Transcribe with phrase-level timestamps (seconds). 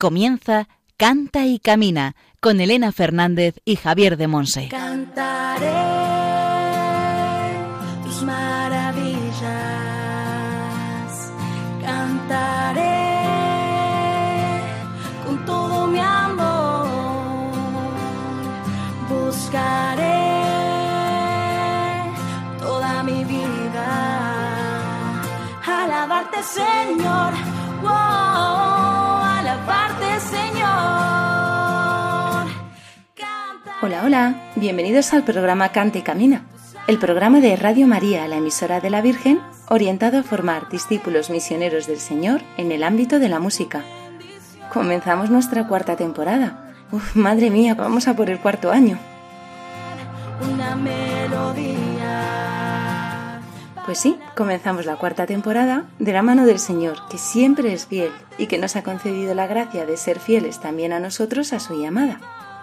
[0.00, 0.66] Comienza
[0.96, 4.68] Canta y Camina con Elena Fernández y Javier de Monse.
[4.68, 5.68] Cantaré
[8.02, 9.42] tus maravillas,
[11.84, 12.80] cantaré
[15.26, 16.88] con todo mi amor,
[19.06, 20.08] buscaré
[22.58, 23.84] toda mi vida,
[25.66, 27.34] alabarte Señor,
[33.82, 36.42] Hola, hola, bienvenidos al programa Canta y Camina,
[36.86, 41.86] el programa de Radio María, la emisora de la Virgen, orientado a formar discípulos misioneros
[41.86, 43.82] del Señor en el ámbito de la música.
[44.70, 46.74] Comenzamos nuestra cuarta temporada.
[46.92, 48.98] Uf, madre mía, vamos a por el cuarto año.
[50.42, 51.80] Una melodía.
[53.86, 58.12] Pues sí, comenzamos la cuarta temporada de la mano del Señor, que siempre es fiel
[58.36, 61.80] y que nos ha concedido la gracia de ser fieles también a nosotros a su
[61.80, 62.20] llamada.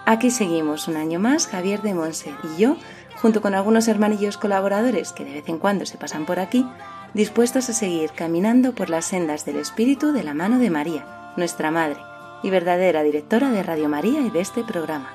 [0.10, 2.78] Aquí seguimos un año más Javier de Monse y yo,
[3.22, 6.66] junto con algunos hermanillos colaboradores que de vez en cuando se pasan por aquí,
[7.14, 11.72] dispuestos a seguir caminando por las sendas del Espíritu de la mano de María, nuestra
[11.72, 12.00] Madre,
[12.42, 15.12] y verdadera directora de Radio María y de este programa.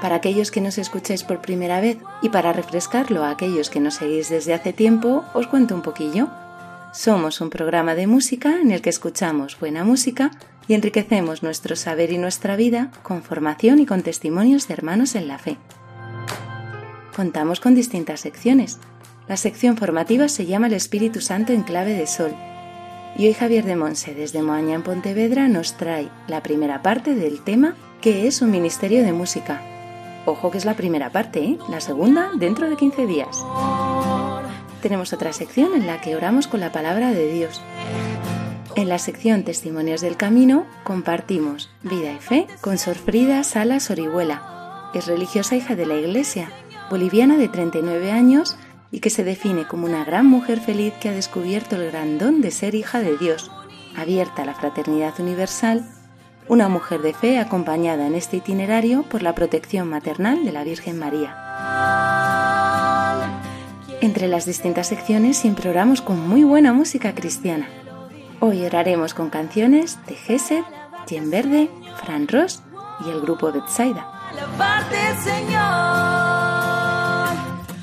[0.00, 3.94] Para aquellos que nos escucháis por primera vez y para refrescarlo a aquellos que nos
[3.94, 6.30] seguís desde hace tiempo, os cuento un poquillo.
[6.94, 10.30] Somos un programa de música en el que escuchamos buena música
[10.68, 15.26] y enriquecemos nuestro saber y nuestra vida con formación y con testimonios de hermanos en
[15.26, 15.56] la fe.
[17.16, 18.78] Contamos con distintas secciones.
[19.26, 22.32] La sección formativa se llama El Espíritu Santo en clave de sol.
[23.18, 27.42] Y hoy Javier de Monse desde Moaña en Pontevedra nos trae la primera parte del
[27.42, 29.60] tema que es un ministerio de música.
[30.26, 31.58] Ojo que es la primera parte, ¿eh?
[31.68, 33.44] la segunda dentro de 15 días
[34.84, 37.62] tenemos otra sección en la que oramos con la palabra de Dios.
[38.76, 44.90] En la sección Testimonios del Camino compartimos vida y fe con Sor Frida Salas Orihuela.
[44.92, 46.50] Es religiosa hija de la Iglesia,
[46.90, 48.58] boliviana de 39 años
[48.90, 52.42] y que se define como una gran mujer feliz que ha descubierto el gran don
[52.42, 53.50] de ser hija de Dios,
[53.96, 55.88] abierta a la fraternidad universal,
[56.46, 60.98] una mujer de fe acompañada en este itinerario por la protección maternal de la Virgen
[60.98, 62.33] María.
[64.04, 67.66] Entre las distintas secciones siempre oramos con muy buena música cristiana.
[68.38, 70.62] Hoy oraremos con canciones de Gesed,
[71.08, 71.70] Jen Verde,
[72.02, 72.62] Fran Ross
[73.06, 74.06] y el grupo Betsaida.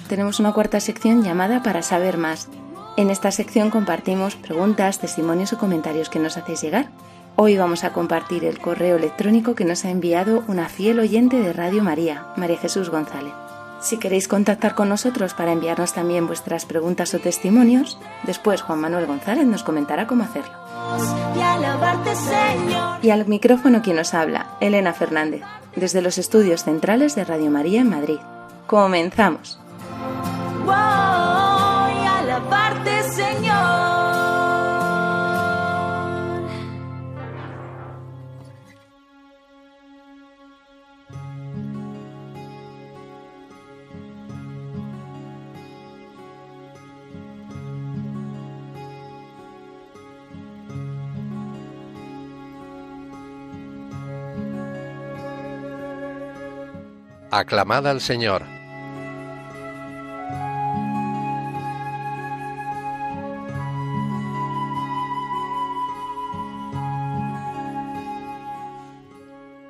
[0.08, 2.50] Tenemos una cuarta sección llamada Para saber más.
[2.98, 6.92] En esta sección compartimos preguntas, testimonios o comentarios que nos hacéis llegar.
[7.36, 11.52] Hoy vamos a compartir el correo electrónico que nos ha enviado una fiel oyente de
[11.52, 13.34] Radio María, María Jesús González.
[13.82, 19.08] Si queréis contactar con nosotros para enviarnos también vuestras preguntas o testimonios, después Juan Manuel
[19.08, 20.52] González nos comentará cómo hacerlo.
[23.02, 25.42] Y al micrófono quien nos habla, Elena Fernández,
[25.76, 28.20] desde los estudios centrales de Radio María en Madrid.
[28.68, 29.60] Comenzamos.
[57.34, 58.44] Aclamad al Señor.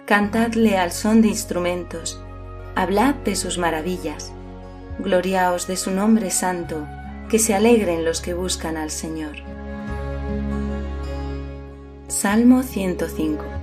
[0.08, 2.20] Cantadle al son de instrumentos,
[2.74, 4.34] hablad de sus maravillas,
[4.98, 6.88] gloriaos de su nombre santo,
[7.30, 9.36] que se alegren los que buscan al Señor.
[12.08, 13.61] Salmo 105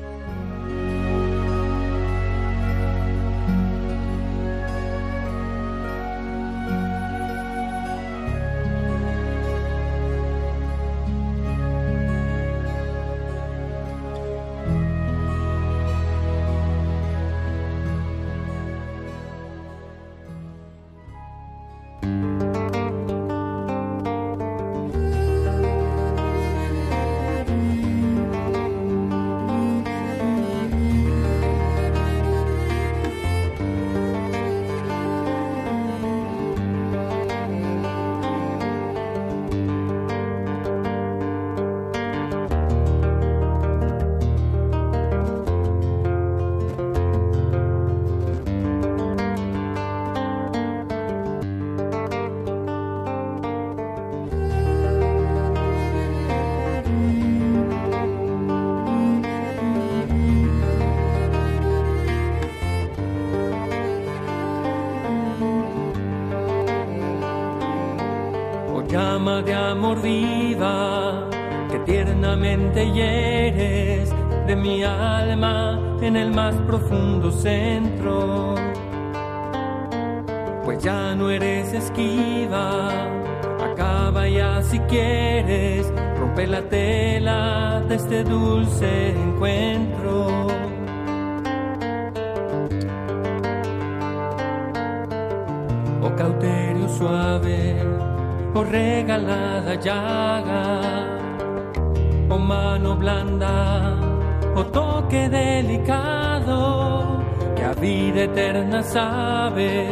[69.19, 71.29] de amor viva
[71.69, 74.15] que tiernamente hieres
[74.47, 78.55] de mi alma en el más profundo centro.
[80.65, 82.91] Pues ya no eres esquiva,
[83.61, 90.47] acaba ya si quieres, rompe la tela de este dulce encuentro.
[98.65, 101.19] Regalada llaga
[102.31, 103.97] o mano blanda,
[104.55, 107.23] o toque delicado,
[107.57, 109.89] que a vida eterna sabe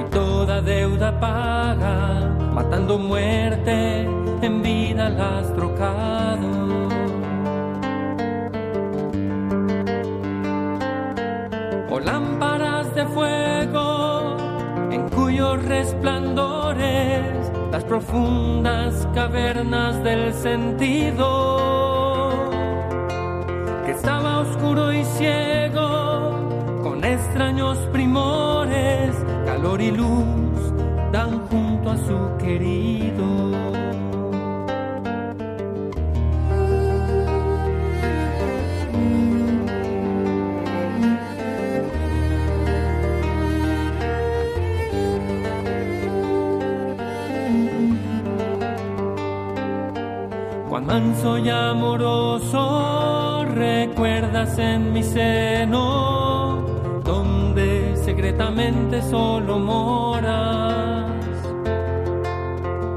[0.00, 4.08] y toda deuda paga, matando muerte
[4.42, 6.48] en vida las trocado.
[11.90, 14.36] O lámparas de fuego
[14.90, 16.49] en cuyos resplandores las
[17.90, 21.26] profundas cavernas del sentido,
[23.84, 29.10] que estaba oscuro y ciego, con extraños primores,
[29.44, 30.72] calor y luz
[31.10, 33.79] dan junto a su querido.
[51.00, 56.64] Manso y amoroso, recuerdas en mi seno,
[57.04, 61.06] donde secretamente solo moras.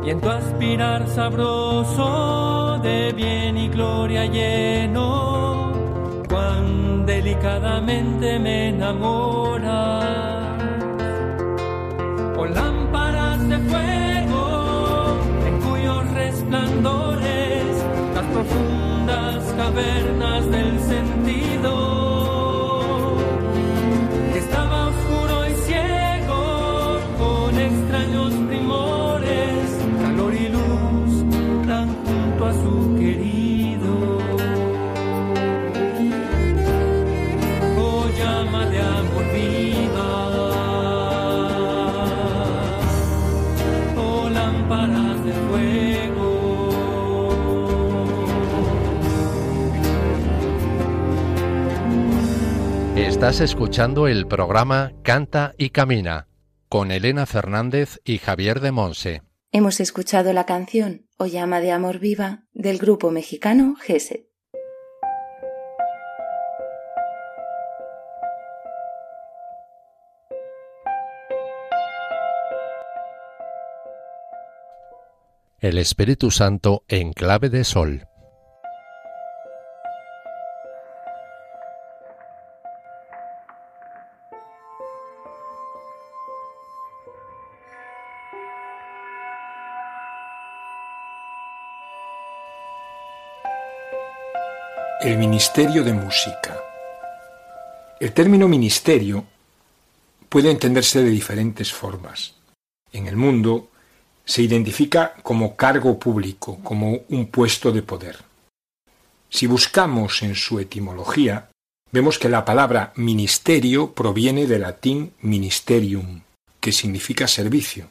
[0.05, 5.71] Y en tu aspirar sabroso de bien y gloria lleno,
[6.27, 10.32] cuán delicadamente me enamoras.
[19.55, 21.92] Cavernas del sentido.
[53.23, 56.27] Estás escuchando el programa Canta y Camina
[56.67, 59.21] con Elena Fernández y Javier de Monse.
[59.53, 64.27] Hemos escuchado la canción O llama de amor viva del grupo mexicano GESET.
[75.61, 78.09] El Espíritu Santo en clave de sol.
[95.03, 96.57] El Ministerio de Música.
[97.99, 99.25] El término ministerio
[100.29, 102.35] puede entenderse de diferentes formas.
[102.93, 103.67] En el mundo
[104.23, 108.19] se identifica como cargo público, como un puesto de poder.
[109.29, 111.49] Si buscamos en su etimología,
[111.91, 116.21] vemos que la palabra ministerio proviene del latín ministerium,
[116.61, 117.89] que significa servicio,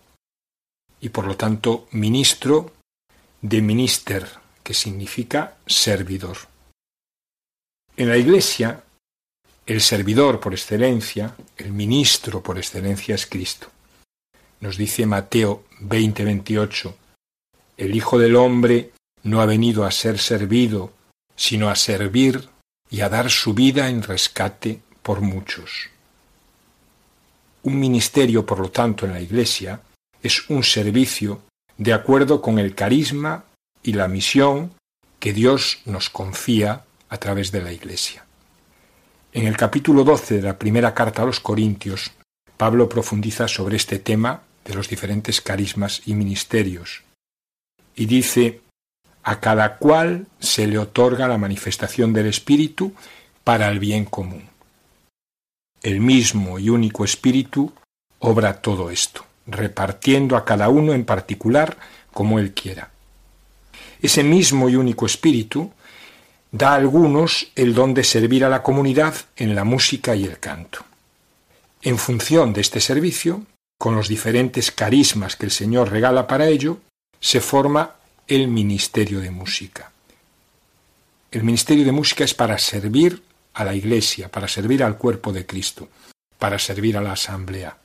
[0.99, 2.73] y por lo tanto ministro
[3.42, 4.26] de minister,
[4.62, 6.51] que significa servidor.
[7.94, 8.82] En la Iglesia,
[9.66, 13.68] el servidor por excelencia, el ministro por excelencia es Cristo.
[14.61, 16.94] Nos dice Mateo 20:28,
[17.76, 18.92] el Hijo del Hombre
[19.25, 20.92] no ha venido a ser servido,
[21.37, 22.49] sino a servir
[22.88, 25.90] y a dar su vida en rescate por muchos.
[27.62, 29.82] Un ministerio, por lo tanto, en la Iglesia
[30.22, 31.42] es un servicio
[31.76, 33.44] de acuerdo con el carisma
[33.82, 34.72] y la misión
[35.20, 38.25] que Dios nos confía a través de la Iglesia.
[39.35, 42.11] En el capítulo 12 de la primera carta a los Corintios,
[42.57, 47.02] Pablo profundiza sobre este tema de los diferentes carismas y ministerios,
[47.95, 48.62] y dice,
[49.25, 52.95] a cada cual se le otorga la manifestación del Espíritu
[53.45, 54.49] para el bien común.
[55.83, 57.75] El mismo y único Espíritu
[58.21, 61.76] obra todo esto, repartiendo a cada uno en particular
[62.11, 62.90] como él quiera.
[64.00, 65.73] Ese mismo y único Espíritu
[66.52, 70.38] da a algunos el don de servir a la comunidad en la música y el
[70.38, 70.85] canto.
[71.80, 73.44] En función de este servicio,
[73.78, 76.78] con los diferentes carismas que el Señor regala para ello,
[77.18, 77.97] se forma
[78.28, 79.90] el Ministerio de Música.
[81.30, 83.23] El Ministerio de Música es para servir
[83.54, 85.88] a la Iglesia, para servir al cuerpo de Cristo,
[86.38, 87.76] para servir a la Asamblea.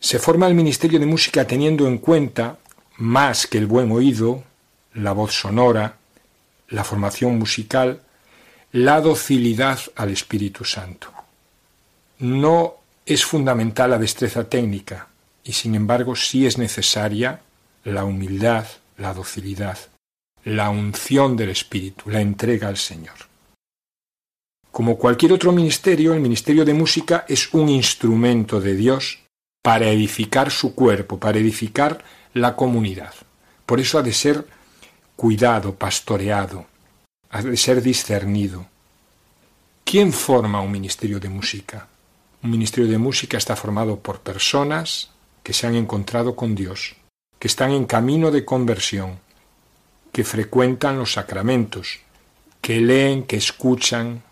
[0.00, 2.58] Se forma el Ministerio de Música teniendo en cuenta,
[2.96, 4.44] más que el buen oído,
[4.94, 5.97] la voz sonora,
[6.68, 8.00] la formación musical,
[8.72, 11.12] la docilidad al Espíritu Santo.
[12.18, 12.74] No
[13.06, 15.08] es fundamental la destreza técnica
[15.44, 17.40] y sin embargo sí es necesaria
[17.84, 18.66] la humildad,
[18.98, 19.78] la docilidad,
[20.44, 23.16] la unción del Espíritu, la entrega al Señor.
[24.70, 29.20] Como cualquier otro ministerio, el ministerio de música es un instrumento de Dios
[29.62, 33.14] para edificar su cuerpo, para edificar la comunidad.
[33.66, 34.46] Por eso ha de ser
[35.18, 36.66] cuidado, pastoreado,
[37.30, 38.66] ha de ser discernido.
[39.82, 41.88] ¿Quién forma un ministerio de música?
[42.40, 45.10] Un ministerio de música está formado por personas
[45.42, 46.94] que se han encontrado con Dios,
[47.40, 49.18] que están en camino de conversión,
[50.12, 51.98] que frecuentan los sacramentos,
[52.60, 54.22] que leen, que escuchan,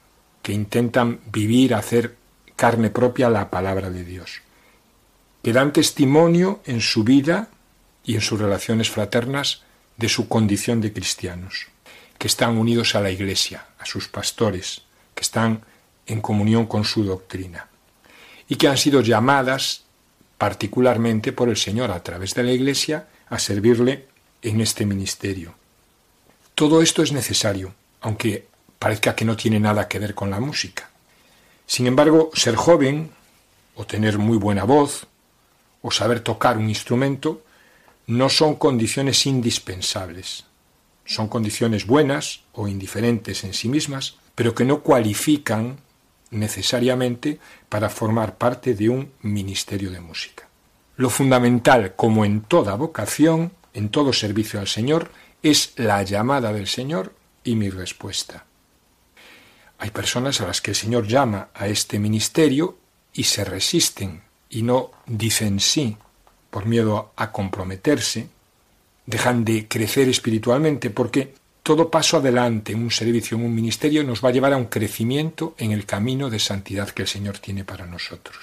[0.41, 2.15] que intentan vivir, hacer
[2.55, 4.41] carne propia la palabra de Dios,
[5.43, 7.49] que dan testimonio en su vida
[8.05, 9.66] y en sus relaciones fraternas
[9.97, 11.69] de su condición de cristianos,
[12.19, 14.83] que están unidos a la Iglesia, a sus pastores,
[15.15, 15.63] que están
[16.07, 17.69] en comunión con su doctrina,
[18.49, 19.85] y que han sido llamadas
[20.39, 24.07] particularmente por el Señor a través de la Iglesia a servirle
[24.43, 25.55] en este ministerio.
[26.55, 28.47] Todo esto es necesario, aunque
[28.79, 30.91] parezca que no tiene nada que ver con la música.
[31.67, 33.11] Sin embargo, ser joven,
[33.75, 35.07] o tener muy buena voz,
[35.83, 37.43] o saber tocar un instrumento,
[38.07, 40.45] no son condiciones indispensables.
[41.05, 45.79] Son condiciones buenas o indiferentes en sí mismas, pero que no cualifican
[46.31, 50.49] necesariamente para formar parte de un ministerio de música.
[50.97, 55.11] Lo fundamental, como en toda vocación, en todo servicio al Señor,
[55.43, 58.47] es la llamada del Señor y mi respuesta.
[59.79, 62.79] Hay personas a las que el Señor llama a este ministerio
[63.13, 65.97] y se resisten y no dicen sí
[66.57, 68.29] por miedo a comprometerse,
[69.05, 74.25] dejan de crecer espiritualmente porque todo paso adelante en un servicio, en un ministerio, nos
[74.25, 77.65] va a llevar a un crecimiento en el camino de santidad que el Señor tiene
[77.65, 78.39] para nosotros.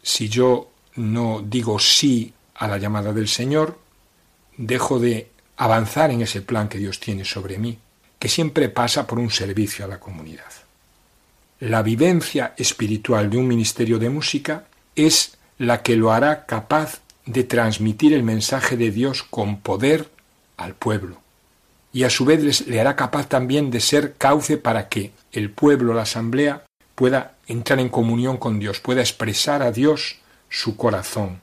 [0.00, 3.80] Si yo no digo sí a la llamada del Señor,
[4.56, 7.76] dejo de avanzar en ese plan que Dios tiene sobre mí,
[8.16, 10.52] que siempre pasa por un servicio a la comunidad.
[11.58, 17.44] La vivencia espiritual de un ministerio de música es la que lo hará capaz de
[17.44, 20.10] transmitir el mensaje de Dios con poder
[20.56, 21.18] al pueblo.
[21.92, 25.94] Y a su vez le hará capaz también de ser cauce para que el pueblo,
[25.94, 26.64] la asamblea,
[26.96, 30.16] pueda entrar en comunión con Dios, pueda expresar a Dios
[30.48, 31.40] su corazón.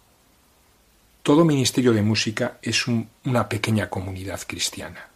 [1.23, 5.07] Todo ministerio de música es una pequeña comunidad cristiana.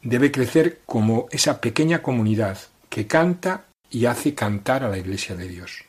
[0.00, 2.56] Debe crecer como esa pequeña comunidad
[2.88, 5.84] que canta y hace cantar a la Iglesia de Dios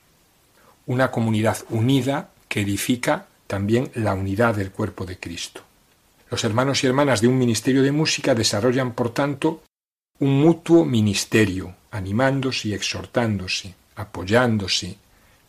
[0.85, 5.61] una comunidad unida que edifica también la unidad del cuerpo de Cristo.
[6.29, 9.63] Los hermanos y hermanas de un ministerio de música desarrollan, por tanto,
[10.19, 14.97] un mutuo ministerio, animándose y exhortándose, apoyándose,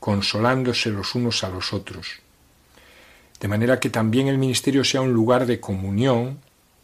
[0.00, 2.06] consolándose los unos a los otros.
[3.38, 6.38] De manera que también el ministerio sea un lugar de comunión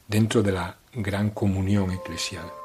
[0.06, 2.59] dentro de la gran comunión eclesial.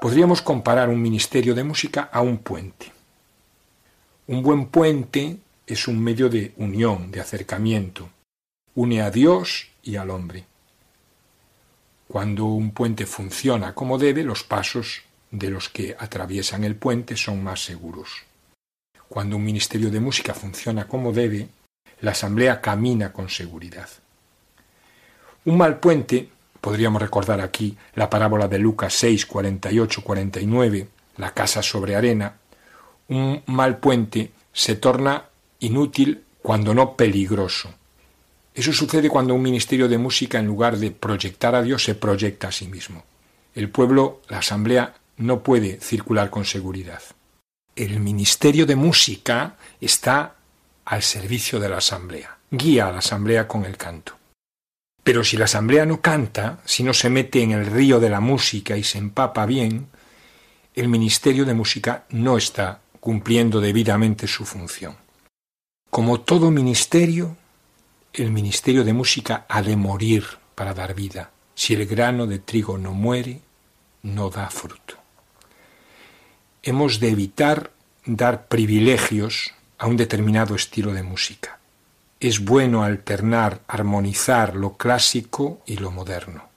[0.00, 2.92] Podríamos comparar un ministerio de música a un puente.
[4.28, 8.08] Un buen puente es un medio de unión, de acercamiento.
[8.76, 10.44] Une a Dios y al hombre.
[12.06, 15.02] Cuando un puente funciona como debe, los pasos
[15.32, 18.22] de los que atraviesan el puente son más seguros.
[19.08, 21.48] Cuando un ministerio de música funciona como debe,
[22.02, 23.88] la asamblea camina con seguridad.
[25.44, 26.28] Un mal puente
[26.60, 32.34] Podríamos recordar aquí la parábola de Lucas 6, 48, 49, la casa sobre arena.
[33.08, 35.24] Un mal puente se torna
[35.60, 37.70] inútil cuando no peligroso.
[38.54, 42.48] Eso sucede cuando un ministerio de música, en lugar de proyectar a Dios, se proyecta
[42.48, 43.04] a sí mismo.
[43.54, 47.02] El pueblo, la asamblea, no puede circular con seguridad.
[47.76, 50.34] El ministerio de música está
[50.84, 54.17] al servicio de la asamblea, guía a la asamblea con el canto.
[55.08, 58.20] Pero si la asamblea no canta, si no se mete en el río de la
[58.20, 59.88] música y se empapa bien,
[60.74, 64.96] el ministerio de música no está cumpliendo debidamente su función.
[65.88, 67.38] Como todo ministerio,
[68.12, 71.30] el ministerio de música ha de morir para dar vida.
[71.54, 73.40] Si el grano de trigo no muere,
[74.02, 74.96] no da fruto.
[76.62, 77.70] Hemos de evitar
[78.04, 81.57] dar privilegios a un determinado estilo de música.
[82.20, 86.48] Es bueno alternar, armonizar lo clásico y lo moderno,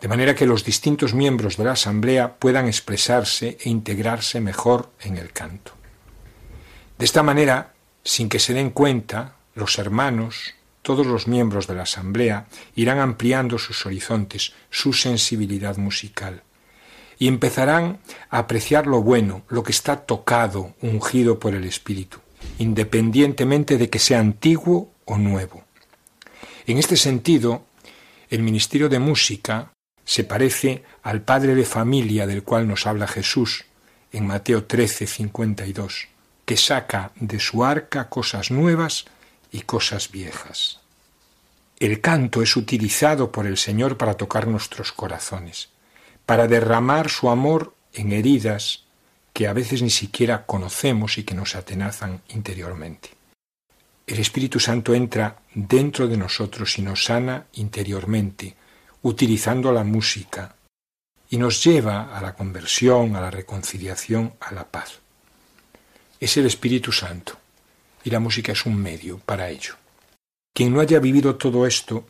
[0.00, 5.16] de manera que los distintos miembros de la Asamblea puedan expresarse e integrarse mejor en
[5.16, 5.70] el canto.
[6.98, 7.72] De esta manera,
[8.02, 13.58] sin que se den cuenta, los hermanos, todos los miembros de la Asamblea, irán ampliando
[13.58, 16.42] sus horizontes, su sensibilidad musical,
[17.16, 22.18] y empezarán a apreciar lo bueno, lo que está tocado, ungido por el Espíritu,
[22.58, 25.64] independientemente de que sea antiguo o nuevo.
[26.66, 27.64] En este sentido,
[28.28, 29.72] el Ministerio de Música
[30.04, 33.64] se parece al padre de familia del cual nos habla Jesús
[34.12, 36.08] en Mateo 13, 52,
[36.44, 39.06] que saca de su arca cosas nuevas
[39.50, 40.80] y cosas viejas.
[41.78, 45.70] El canto es utilizado por el Señor para tocar nuestros corazones,
[46.24, 48.84] para derramar su amor en heridas
[49.32, 53.10] que a veces ni siquiera conocemos y que nos atenazan interiormente.
[54.06, 58.54] El Espíritu Santo entra dentro de nosotros y nos sana interiormente,
[59.02, 60.54] utilizando la música,
[61.28, 65.00] y nos lleva a la conversión, a la reconciliación, a la paz.
[66.20, 67.36] Es el Espíritu Santo,
[68.04, 69.74] y la música es un medio para ello.
[70.54, 72.06] Quien no haya vivido todo esto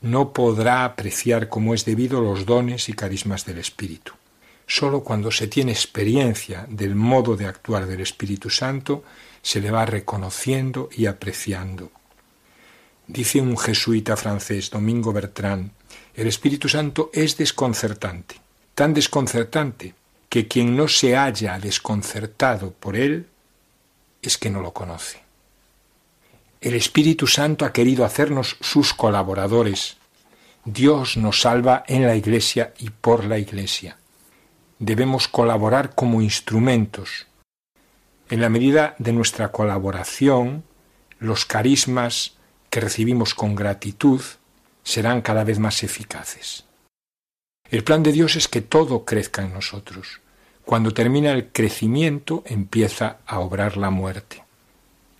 [0.00, 4.14] no podrá apreciar como es debido los dones y carismas del Espíritu.
[4.66, 9.04] Solo cuando se tiene experiencia del modo de actuar del Espíritu Santo
[9.46, 11.92] se le va reconociendo y apreciando.
[13.06, 15.70] Dice un jesuita francés, Domingo Bertrand,
[16.16, 18.40] el Espíritu Santo es desconcertante,
[18.74, 19.94] tan desconcertante
[20.28, 23.28] que quien no se haya desconcertado por él
[24.20, 25.20] es que no lo conoce.
[26.60, 29.96] El Espíritu Santo ha querido hacernos sus colaboradores.
[30.64, 33.96] Dios nos salva en la Iglesia y por la Iglesia.
[34.80, 37.28] Debemos colaborar como instrumentos.
[38.28, 40.64] En la medida de nuestra colaboración,
[41.18, 42.34] los carismas
[42.70, 44.20] que recibimos con gratitud
[44.82, 46.64] serán cada vez más eficaces.
[47.70, 50.20] El plan de Dios es que todo crezca en nosotros.
[50.64, 54.46] Cuando termina el crecimiento empieza a obrar la muerte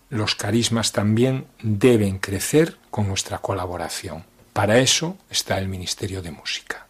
[0.09, 4.25] los carismas también deben crecer con nuestra colaboración.
[4.53, 6.86] Para eso está el Ministerio de Música.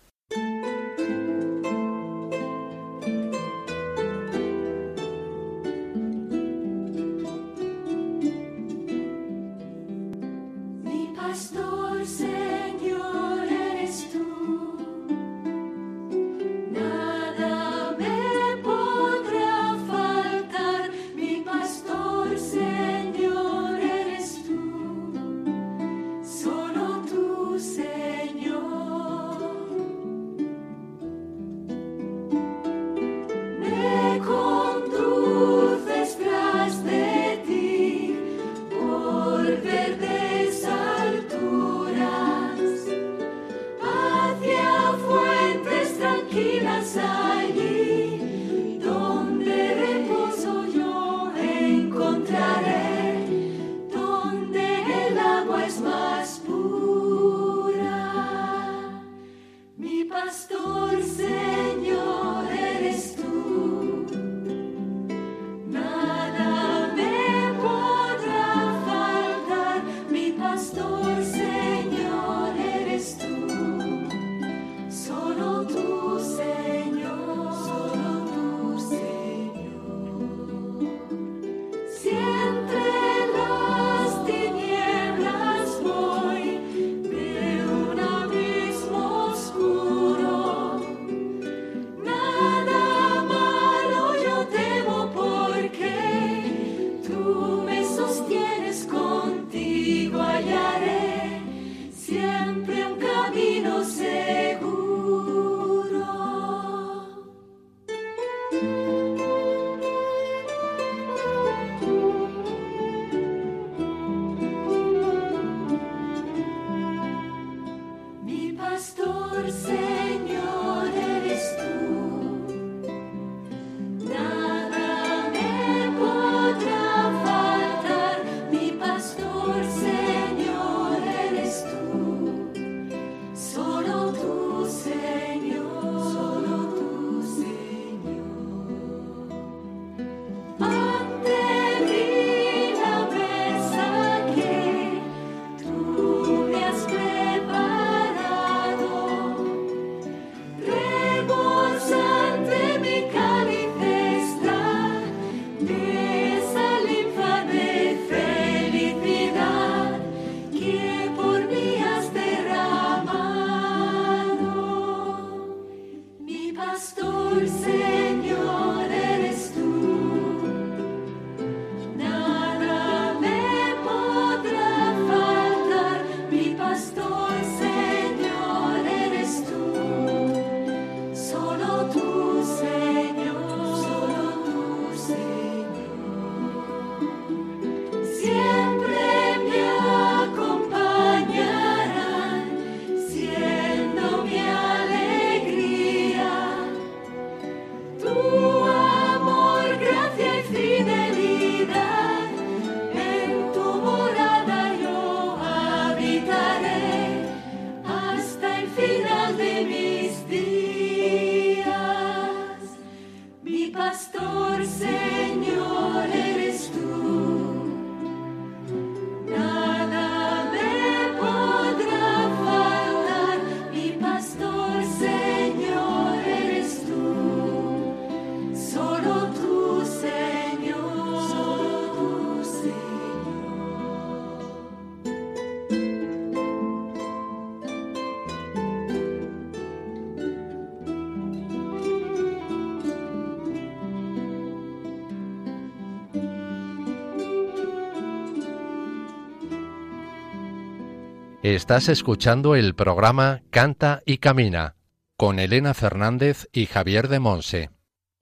[251.55, 254.75] Estás escuchando el programa Canta y Camina
[255.17, 257.71] con Elena Fernández y Javier de Monse.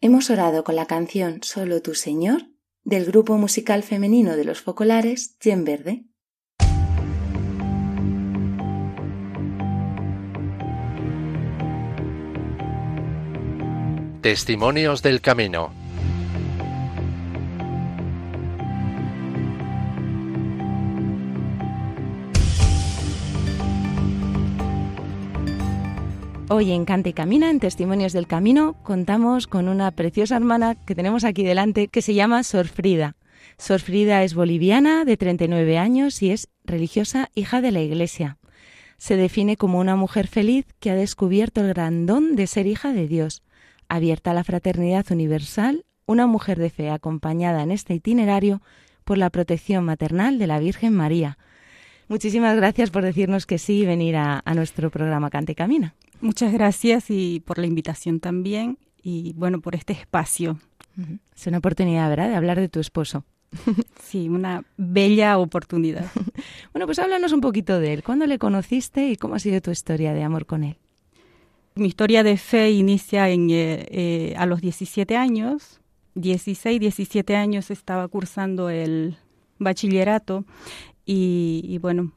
[0.02, 2.42] Hemos orado con la canción Solo tu Señor
[2.82, 6.04] del grupo musical femenino de los focolares Yen Verde.
[14.20, 15.72] Testimonios del Camino.
[26.50, 30.94] Hoy en Cante y Camina, en Testimonios del Camino, contamos con una preciosa hermana que
[30.94, 33.16] tenemos aquí delante que se llama Sor Frida.
[33.57, 38.37] Sor Frida es boliviana, de 39 años y es religiosa hija de la Iglesia.
[38.98, 42.92] Se define como una mujer feliz que ha descubierto el gran don de ser hija
[42.92, 43.42] de Dios,
[43.88, 48.61] abierta a la fraternidad universal, una mujer de fe acompañada en este itinerario
[49.04, 51.38] por la protección maternal de la Virgen María.
[52.08, 55.94] Muchísimas gracias por decirnos que sí y venir a, a nuestro programa Cante y Camina.
[56.20, 60.58] Muchas gracias y por la invitación también y bueno, por este espacio.
[61.36, 63.24] Es una oportunidad, ¿verdad?, de hablar de tu esposo.
[64.02, 66.06] Sí, una bella oportunidad.
[66.72, 68.02] bueno, pues háblanos un poquito de él.
[68.04, 70.76] ¿Cuándo le conociste y cómo ha sido tu historia de amor con él?
[71.74, 75.80] Mi historia de fe inicia en, eh, eh, a los 17 años.
[76.14, 79.16] 16, 17 años estaba cursando el
[79.58, 80.44] bachillerato
[81.06, 82.12] y, bueno,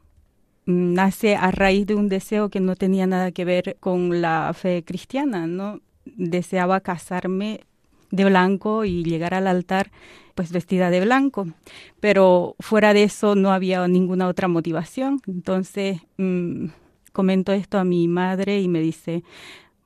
[0.66, 4.84] nace a raíz de un deseo que no tenía nada que ver con la fe
[4.84, 5.80] cristiana, ¿no?
[6.04, 7.60] Deseaba casarme
[8.10, 9.90] de blanco y llegar al altar
[10.34, 11.48] pues vestida de blanco,
[12.00, 15.20] pero fuera de eso no había ninguna otra motivación.
[15.26, 16.66] Entonces mmm,
[17.12, 19.24] comento esto a mi madre y me dice,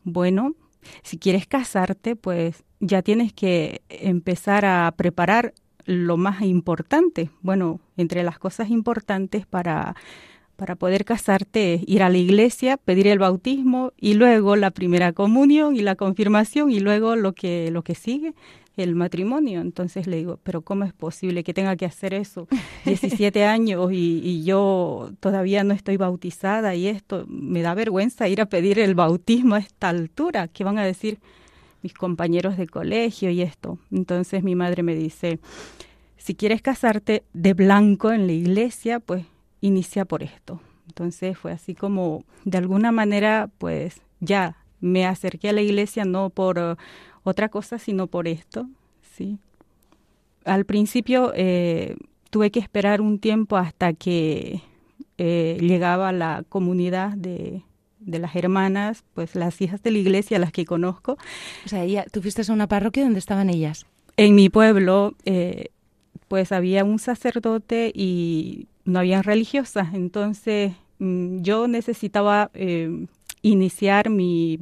[0.04, 0.54] bueno,
[1.02, 7.30] si quieres casarte, pues ya tienes que empezar a preparar lo más importante.
[7.40, 9.94] Bueno, entre las cosas importantes para
[10.62, 15.74] para poder casarte ir a la iglesia, pedir el bautismo y luego la primera comunión
[15.74, 18.32] y la confirmación y luego lo que, lo que sigue,
[18.76, 19.60] el matrimonio.
[19.60, 22.46] Entonces le digo, pero ¿cómo es posible que tenga que hacer eso?
[22.84, 28.40] 17 años y, y, yo todavía no estoy bautizada y esto me da vergüenza ir
[28.40, 30.46] a pedir el bautismo a esta altura.
[30.46, 31.18] ¿Qué van a decir
[31.82, 33.78] mis compañeros de colegio y esto?
[33.90, 35.40] Entonces mi madre me dice,
[36.16, 39.24] si quieres casarte de blanco en la iglesia, pues
[39.60, 40.60] inicia por esto.
[40.86, 46.30] Entonces fue así como, de alguna manera, pues ya me acerqué a la iglesia no
[46.30, 46.76] por uh,
[47.22, 48.68] otra cosa, sino por esto,
[49.16, 49.38] ¿sí?
[50.44, 51.96] Al principio eh,
[52.30, 54.60] tuve que esperar un tiempo hasta que
[55.18, 57.62] eh, llegaba la comunidad de,
[58.04, 61.18] de las hermanas, pues las hijas de la iglesia, las que conozco.
[61.64, 63.86] O sea, ella, tú fuiste a una parroquia donde estaban ellas.
[64.16, 65.68] En mi pueblo, eh,
[66.28, 73.06] pues había un sacerdote y no habían religiosas, entonces mm, yo necesitaba eh,
[73.42, 74.58] iniciar mi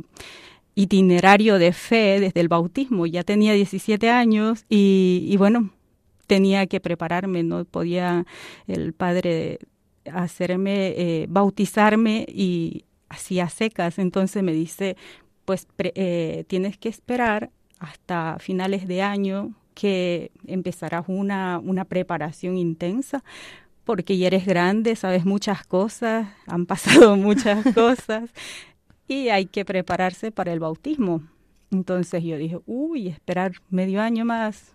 [0.75, 3.07] itinerario de fe desde el bautismo.
[3.07, 5.71] Ya tenía 17 años y, y bueno,
[6.27, 8.25] tenía que prepararme, no podía
[8.67, 9.59] el padre
[10.13, 13.99] hacerme, eh, bautizarme y hacía secas.
[13.99, 14.97] Entonces me dice,
[15.45, 23.23] pues eh, tienes que esperar hasta finales de año que empezarás una, una preparación intensa
[23.85, 28.31] porque ya eres grande, sabes muchas cosas, han pasado muchas cosas
[29.09, 31.23] y hay que prepararse para el bautismo.
[31.71, 34.75] Entonces yo dije, uy, esperar medio año más.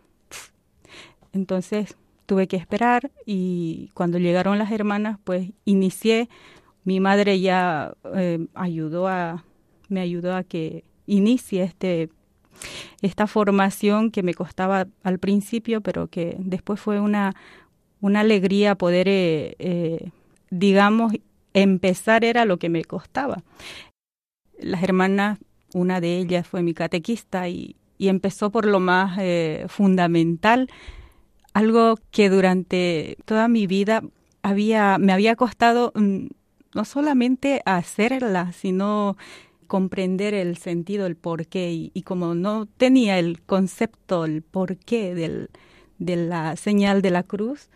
[1.33, 1.95] Entonces
[2.25, 6.27] tuve que esperar y cuando llegaron las hermanas, pues inicié.
[6.85, 9.43] Mi madre ya eh, ayudó a,
[9.89, 12.09] me ayudó a que inicie este
[13.01, 17.33] esta formación que me costaba al principio, pero que después fue una,
[17.99, 20.11] una alegría poder, eh, eh,
[20.51, 21.11] digamos,
[21.53, 23.43] empezar era lo que me costaba.
[24.57, 25.39] Las hermanas,
[25.73, 29.19] una de ellas fue mi catequista y, y empezó por lo más
[29.67, 30.69] fundamental,
[31.53, 34.01] algo que durante toda mi vida
[34.43, 36.27] había, me había costado mm,
[36.75, 39.17] no solamente hacerla, sino
[39.65, 46.55] comprender el sentido, el porqué, y, como no tenía el concepto, el porqué de la
[46.55, 47.69] señal de la cruz,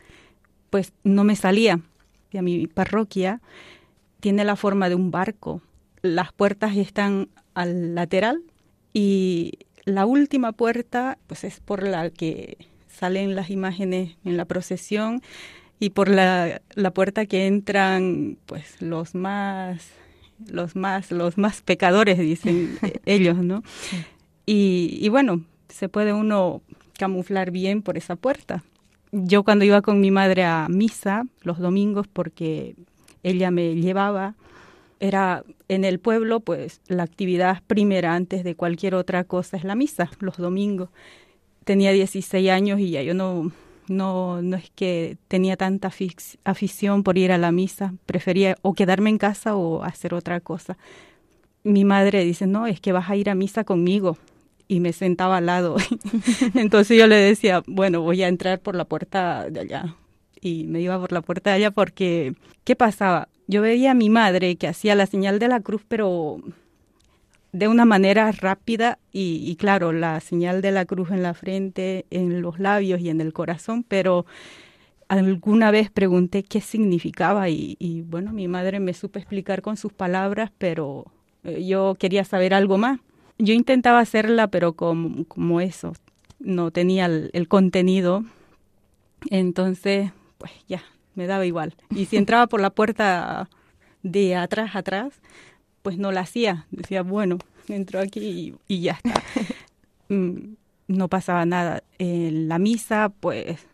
[0.70, 1.80] pues no me salía.
[2.32, 3.42] Y a mi parroquia
[4.20, 5.62] tiene la forma de un barco.
[6.02, 8.44] Las puertas están al lateral
[8.94, 12.58] y la última puerta pues es por la que
[12.88, 15.22] salen las imágenes en la procesión
[15.80, 19.90] y por la, la puerta que entran pues los más
[20.48, 23.64] los más los más pecadores dicen ellos no
[24.46, 26.62] y, y bueno se puede uno
[26.98, 28.64] camuflar bien por esa puerta
[29.12, 32.76] yo cuando iba con mi madre a misa los domingos porque
[33.24, 34.36] ella me llevaba.
[35.00, 39.76] Era en el pueblo, pues la actividad primera antes de cualquier otra cosa es la
[39.76, 40.90] misa, los domingos.
[41.64, 43.52] Tenía 16 años y ya yo no,
[43.90, 45.92] no, no es que tenía tanta
[46.44, 50.78] afición por ir a la misa, prefería o quedarme en casa o hacer otra cosa.
[51.64, 54.18] Mi madre dice, no, es que vas a ir a misa conmigo
[54.68, 55.76] y me sentaba al lado.
[56.54, 59.96] Entonces yo le decía, bueno, voy a entrar por la puerta de allá.
[60.40, 63.28] Y me iba por la puerta de allá porque, ¿qué pasaba?
[63.48, 66.38] Yo veía a mi madre que hacía la señal de la cruz, pero
[67.52, 72.42] de una manera rápida y, claro, la señal de la cruz en la frente, en
[72.42, 74.26] los labios y en el corazón, pero
[75.08, 80.52] alguna vez pregunté qué significaba y, bueno, mi madre me supo explicar con sus palabras,
[80.58, 81.06] pero
[81.44, 83.00] eh, yo quería saber algo más.
[83.40, 85.94] Yo intentaba hacerla, pero como, como eso,
[86.40, 88.24] no tenía el, contenido,
[89.30, 90.84] entonces, pues ya,
[91.16, 91.74] me daba igual.
[91.96, 93.50] Y si entraba por la puerta
[94.04, 95.22] de atrás, atrás,
[95.82, 96.68] pues no la hacía.
[96.72, 97.38] Decía, bueno,
[97.68, 99.22] entro aquí y, ya está.
[100.12, 100.56] Mm,
[100.88, 101.84] no pasaba nada.
[102.00, 103.68] En la misa, pues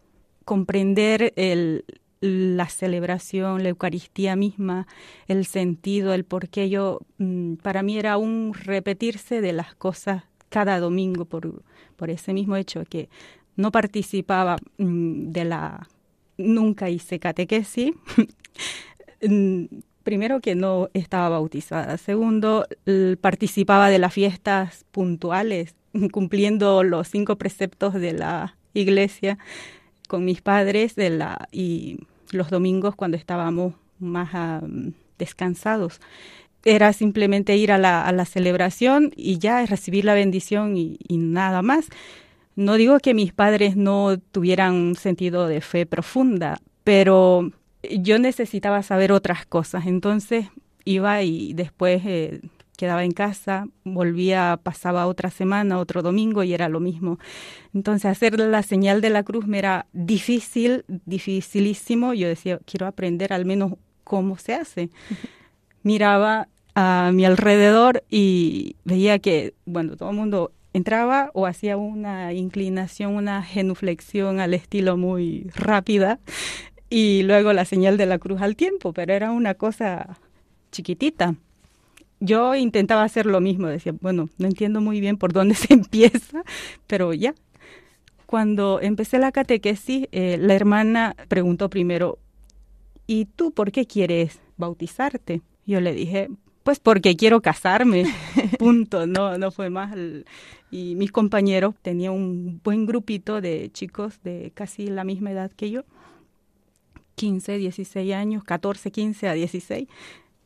[0.44, 1.86] comprender el,
[2.22, 4.88] la celebración, la Eucaristía misma,
[5.28, 10.24] el sentido, el por qué yo, mm, para mí era un repetirse de las cosas
[10.50, 11.64] cada domingo por,
[11.96, 13.10] por ese mismo hecho que
[13.56, 15.88] no participaba mm, de la,
[16.38, 17.94] nunca hice catequesis,
[20.06, 22.66] primero que no estaba bautizada, segundo
[23.20, 25.76] participaba de las fiestas puntuales,
[26.12, 29.38] cumpliendo los cinco preceptos de la iglesia
[30.08, 32.00] con mis padres de la y
[32.32, 34.62] los domingos cuando estábamos más
[35.18, 36.00] descansados.
[36.64, 41.88] Era simplemente ir a la, celebración y ya recibir la bendición y nada más.
[42.56, 47.52] No digo que mis padres no tuvieran un sentido de fe profunda, pero
[47.92, 49.88] yo necesitaba saber otras cosas.
[49.88, 50.48] Entonces
[50.86, 52.42] iba y después eh,
[52.78, 57.20] quedaba en casa, volvía, pasaba otra semana, otro domingo y era lo mismo.
[57.74, 62.14] Entonces hacer la señal de la cruz me era difícil, dificilísimo.
[62.14, 64.90] Yo decía, quiero aprender al menos cómo se hace.
[65.84, 72.34] Miraba a mi alrededor y veía que, bueno, todo el mundo entraba o hacía una
[72.34, 76.20] inclinación, una genuflexión al estilo muy rápida
[76.90, 80.18] y luego la señal de la cruz al tiempo, pero era una cosa
[80.72, 81.36] chiquitita
[82.20, 86.44] yo intentaba hacer lo mismo, decía, bueno, no entiendo muy bien por dónde se empieza,
[86.88, 87.34] pero ya.
[88.26, 92.18] Cuando empecé la catequesis, eh, la hermana preguntó primero,
[93.06, 95.42] ¿y tú por qué quieres bautizarte?
[95.68, 96.30] Yo le dije,
[96.64, 98.06] pues porque quiero casarme,
[98.60, 99.96] punto, no, no fue más.
[100.72, 105.70] Y mis compañeros, tenía un buen grupito de chicos de casi la misma edad que
[105.70, 105.84] yo,
[107.16, 109.88] 15, 16 años, 14, 15 a 16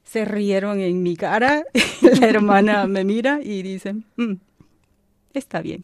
[0.10, 1.64] se rieron en mi cara.
[2.20, 4.34] la hermana me mira y dice, mm,
[5.34, 5.84] está bien,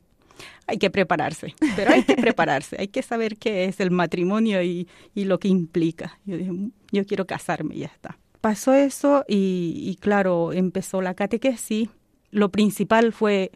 [0.66, 4.88] hay que prepararse, pero hay que prepararse, hay que saber qué es el matrimonio y,
[5.14, 6.18] y lo que implica.
[6.26, 8.18] Yo dije, mm, yo quiero casarme y ya está.
[8.42, 11.90] Pasó eso y, y claro, empezó la catequesis.
[12.32, 13.52] Lo principal fue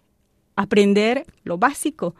[0.55, 2.15] aprender lo básico.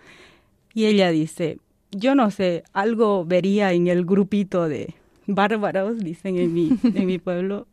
[0.73, 1.57] Y ella dice,
[1.91, 4.95] yo no sé, algo vería en el grupito de
[5.35, 7.67] bárbaros, dicen en mi, en mi pueblo,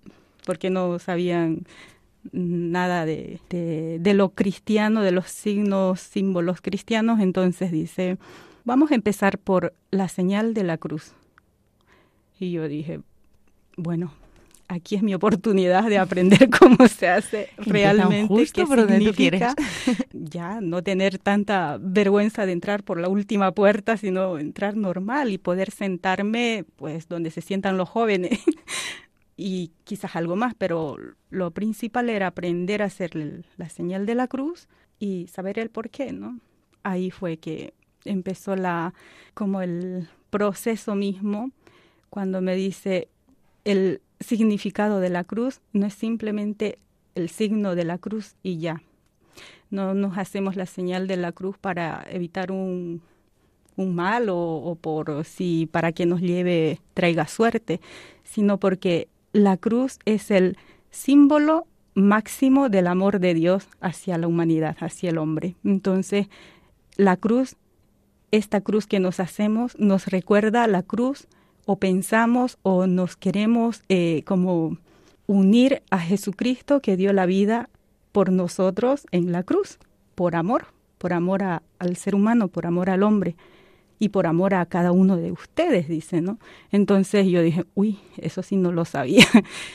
[0.45, 1.67] porque no sabían
[2.33, 7.21] nada de, de, lo cristiano, de los signos, símbolos cristianos.
[7.21, 8.19] Entonces dice,
[8.65, 11.13] vamos a empezar por la señal de la cruz.
[12.39, 13.01] Y yo dije,
[13.77, 14.13] bueno,
[14.69, 19.55] aquí es mi oportunidad de aprender cómo se hace realmente, justo qué significa
[20.13, 25.39] ya no tener tanta vergüenza de entrar por la última puerta, sino entrar normal y
[25.39, 28.41] poder sentarme pues donde se sientan los jóvenes
[29.37, 30.97] y quizás algo más, pero
[31.31, 35.91] lo principal era aprender a hacer la señal de la cruz y saber el por
[35.91, 36.41] qué, ¿no?
[36.83, 37.75] Ahí fue que
[38.05, 38.95] empezó la
[39.35, 41.51] como el proceso mismo
[42.09, 43.09] cuando me dice
[43.65, 46.79] el significado de la cruz no es simplemente
[47.15, 48.83] el signo de la cruz y ya.
[49.71, 53.03] No nos hacemos la señal de la cruz para evitar un,
[53.77, 57.81] un mal o, por si para que nos lleve traiga suerte,
[58.25, 60.57] sino porque la cruz es el
[60.91, 65.57] símbolo máximo del amor de Dios hacia la humanidad, hacia el hombre.
[65.65, 66.29] Entonces,
[66.97, 67.57] la cruz,
[68.31, 71.27] esta cruz que nos hacemos, nos recuerda la cruz
[71.67, 74.79] o pensamos o nos queremos eh, como
[75.27, 77.69] unir a Jesucristo que dio la vida
[78.13, 79.79] por nosotros en la cruz,
[80.15, 83.37] por amor, por amor al ser humano, por amor al hombre.
[83.99, 86.39] y por amor a cada uno de ustedes, dice, ¿no?
[86.71, 89.25] Entonces yo dije, uy, eso sí no lo sabía.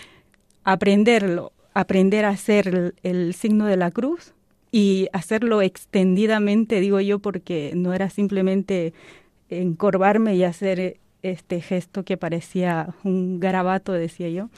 [0.64, 4.34] Aprenderlo, aprender a hacer el, signo de la cruz
[4.72, 8.94] y hacerlo extendidamente, digo yo, porque no era simplemente
[9.50, 14.50] encorvarme y hacer este gesto que parecía un garabato, decía yo,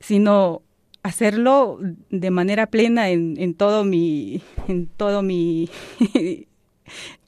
[0.00, 0.62] sino
[1.02, 1.78] hacerlo
[2.10, 5.68] de manera plena en, en todo mi en todo mi,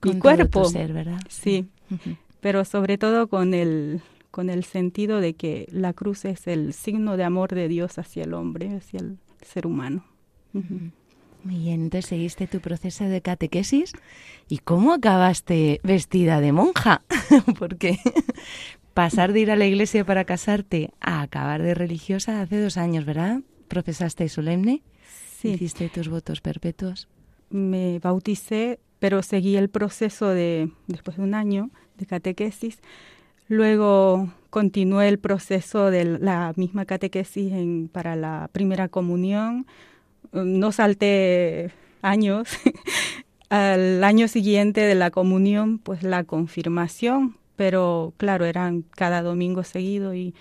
[0.03, 0.65] mi cuerpo.
[0.67, 1.21] ser, ¿verdad?
[1.29, 1.67] sí.
[2.41, 4.01] Pero sobre todo con el
[4.31, 8.25] con el sentido de que la cruz es el signo de amor de Dios hacia
[8.25, 10.05] el hombre hacia el ser humano
[11.45, 13.93] bien, entonces seguiste tu proceso de catequesis
[14.49, 17.03] y cómo acabaste vestida de monja,
[17.59, 17.99] porque
[18.95, 23.05] pasar de ir a la iglesia para casarte a acabar de religiosa hace dos años,
[23.05, 23.41] ¿verdad?
[23.69, 24.83] ¿Profesaste solemne?
[25.39, 25.51] Sí.
[25.51, 27.09] ¿Hiciste tus votos perpetuos?
[27.51, 32.81] Me bauticé, pero seguí el proceso de, después de un año de catequesis.
[33.49, 39.67] Luego continué el proceso de la misma catequesis en, para la primera comunión.
[40.33, 41.71] No salté
[42.03, 42.49] años.
[43.49, 50.15] Al año siguiente de la comunión, pues la confirmación, pero claro, eran cada domingo seguido
[50.15, 50.35] y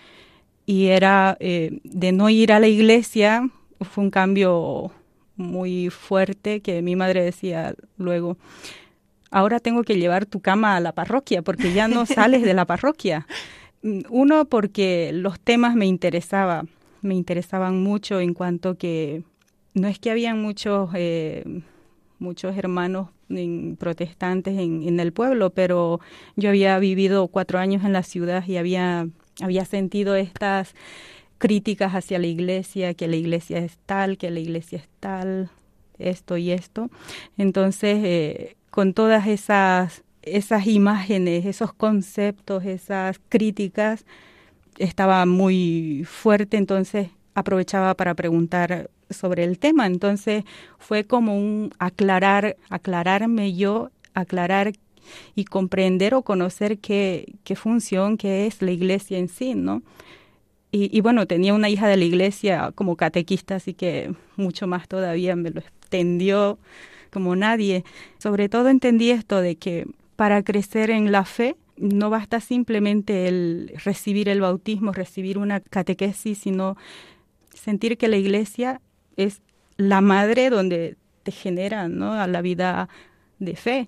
[0.65, 3.49] y era eh, de no ir a la iglesia,
[3.81, 4.91] fue un cambio
[5.35, 8.37] muy fuerte que mi madre decía luego,
[9.31, 12.65] ahora tengo que llevar tu cama a la parroquia porque ya no sales de la
[12.65, 13.27] parroquia.
[14.09, 16.65] Uno, porque los temas me interesaba,
[17.01, 19.23] me interesaban mucho en cuanto que
[19.73, 21.43] no es que habían muchos, eh,
[22.19, 23.09] muchos hermanos
[23.79, 26.01] protestantes en, en, el pueblo, pero
[26.35, 29.07] yo había vivido cuatro años en la ciudad y había
[29.39, 30.75] había sentido estas
[31.37, 35.49] críticas hacia la iglesia, que la iglesia es tal, que la iglesia es tal,
[35.97, 36.89] esto y esto.
[37.37, 44.05] Entonces, eh, con todas esas, esas imágenes, esos conceptos, esas críticas,
[44.77, 49.85] estaba muy fuerte, entonces aprovechaba para preguntar sobre el tema.
[49.85, 50.43] Entonces
[50.79, 54.73] fue como un aclarar, aclararme yo, aclarar
[55.35, 59.81] y comprender o conocer qué, función, qué es la iglesia en sí, ¿no?
[60.73, 64.87] Y, y, bueno, tenía una hija de la iglesia como catequista, así que mucho más
[64.87, 66.59] todavía me lo extendió
[67.11, 67.83] como nadie.
[68.19, 69.85] Sobre todo entendí esto de que
[70.15, 76.37] para crecer en la fe no basta simplemente el recibir el bautismo, recibir una catequesis,
[76.37, 76.77] sino
[77.53, 78.81] sentir que la iglesia
[79.17, 79.41] es
[79.77, 82.13] la madre donde te genera ¿no?
[82.13, 82.89] a la vida
[83.39, 83.87] de fe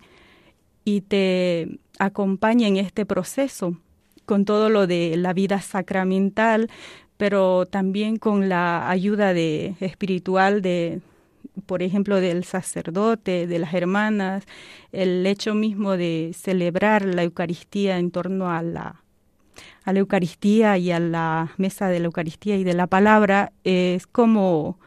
[0.85, 3.77] y te acompaña en este proceso
[4.25, 6.69] con todo lo de la vida sacramental,
[7.17, 11.01] pero también con la ayuda de espiritual de
[11.65, 14.45] por ejemplo del sacerdote, de las hermanas,
[14.91, 19.03] el hecho mismo de celebrar la Eucaristía en torno a la
[19.85, 24.07] a la Eucaristía y a la mesa de la Eucaristía y de la palabra es
[24.07, 24.79] como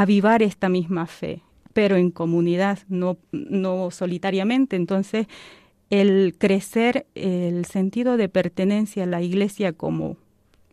[0.00, 1.42] avivar esta misma fe
[1.78, 4.74] pero en comunidad, no, no solitariamente.
[4.74, 5.28] Entonces,
[5.90, 10.16] el crecer, el sentido de pertenencia a la iglesia como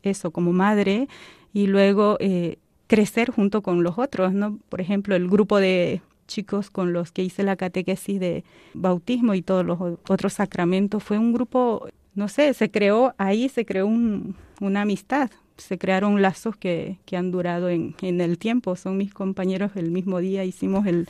[0.02, 1.08] eso, como madre,
[1.54, 2.58] y luego eh,
[2.88, 4.58] crecer junto con los otros, ¿no?
[4.68, 9.44] Por ejemplo, el grupo de chicos con los que hice la catequesis de bautismo y
[9.44, 14.82] todos los otros sacramentos fue un grupo, no sé, se creó, ahí se creó una
[14.82, 18.76] amistad, se crearon lazos que, que han durado en, en, el tiempo.
[18.76, 21.08] Son mis compañeros, el mismo día hicimos el,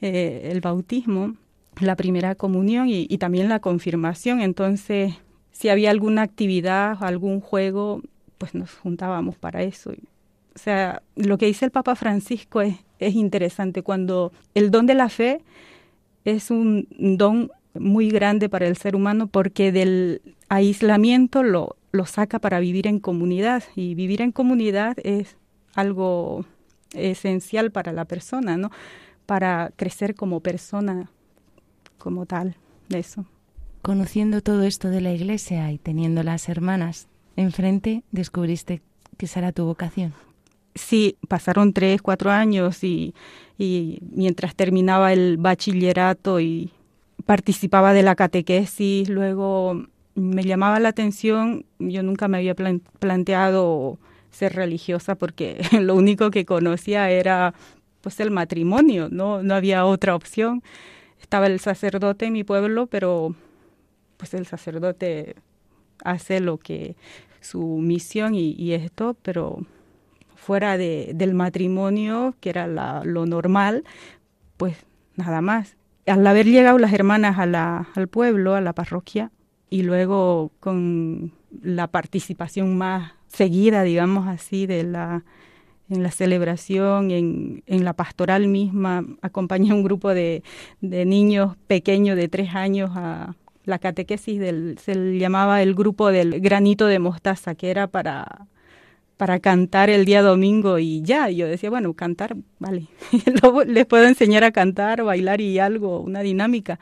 [0.00, 1.34] eh, el bautismo,
[1.80, 4.40] la primera comunión y, y, también la confirmación.
[4.40, 5.14] Entonces,
[5.50, 8.00] si había alguna actividad, algún juego,
[8.38, 9.90] pues nos juntábamos para eso.
[9.90, 14.94] O sea, lo que dice el Papa Francisco es, es interesante cuando el don de
[14.94, 15.40] la fe
[16.24, 22.40] es un don muy grande para el ser humano porque del aislamiento lo, lo saca
[22.40, 25.36] para vivir en comunidad y vivir en comunidad es
[25.74, 26.44] algo
[26.92, 28.70] esencial para la persona, ¿no?
[29.26, 31.08] Para crecer como persona,
[31.98, 32.56] como tal,
[32.90, 33.24] eso.
[33.82, 38.82] Conociendo todo esto de la iglesia y teniendo las hermanas enfrente, descubriste
[39.16, 40.14] que esa era tu vocación.
[40.74, 43.14] Sí, pasaron tres, cuatro años y,
[43.56, 46.72] y mientras terminaba el bachillerato y
[47.24, 53.98] participaba de la catequesis, luego me llamaba la atención, yo nunca me había planteado
[54.30, 57.54] ser religiosa porque lo único que conocía era
[58.00, 60.62] pues el matrimonio, no no había otra opción.
[61.20, 63.34] Estaba el sacerdote en mi pueblo, pero
[64.18, 65.36] pues el sacerdote
[66.04, 66.96] hace lo que
[67.40, 69.58] su misión y, esto, pero
[70.34, 73.84] fuera de, del matrimonio, que era lo normal,
[74.56, 74.76] pues
[75.16, 75.76] nada más.
[76.06, 79.30] al haber llegado las hermanas al pueblo, a la parroquia,
[79.74, 85.24] y luego con la participación más seguida, digamos así, de la
[85.90, 90.44] en la celebración, en, en la pastoral misma, acompañé a un grupo de,
[90.80, 96.40] de niños pequeños de tres años a la catequesis del, se llamaba el grupo del
[96.40, 98.46] granito de mostaza, que era para
[99.16, 102.86] para cantar el día domingo y ya, yo decía, bueno, cantar, vale,
[103.66, 106.78] les puedo enseñar a cantar, bailar y algo, una dinámica,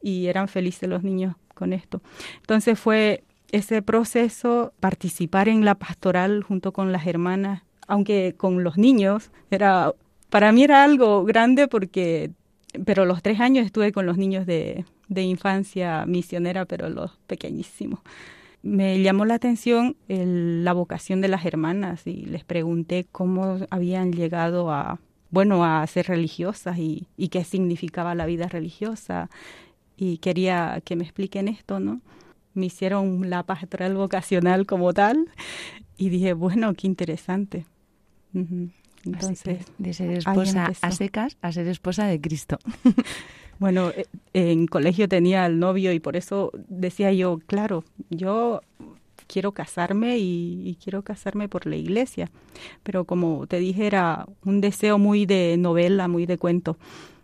[0.00, 2.02] y eran felices los niños con esto.
[2.40, 8.78] Entonces fue ese proceso, participar en la pastoral junto con las hermanas, aunque con los
[8.78, 9.92] niños, era
[10.28, 12.32] para mí era algo grande porque,
[12.84, 18.00] pero los tres años estuve con los niños de, de infancia misionera, pero los pequeñísimos.
[18.62, 24.72] Me llamó la atención la vocación de las hermanas y les pregunté cómo habían llegado
[24.72, 24.98] a,
[25.30, 29.30] bueno, a ser religiosas y, y qué significaba la vida religiosa
[30.02, 32.00] y quería que me expliquen esto, ¿no?
[32.54, 35.30] Me hicieron la pastoral vocacional como tal
[35.96, 37.66] y dije, bueno, qué interesante.
[39.04, 42.58] Entonces, de ser esposa a secas a ser esposa de Cristo.
[43.60, 48.60] bueno, eh, en colegio tenía el novio y por eso decía yo, claro, yo
[49.28, 52.28] quiero casarme y, quiero casarme por la iglesia.
[52.82, 56.76] Pero como te dije, era un deseo muy de novela, muy de cuento.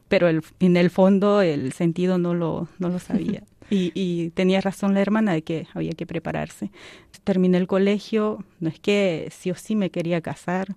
[0.08, 3.42] Pero en el fondo el sentido no lo, no lo sabía.
[3.70, 6.70] Y, y, tenía razón la hermana de que había que prepararse.
[7.24, 10.76] Terminé el colegio, no es que sí o sí me quería casar,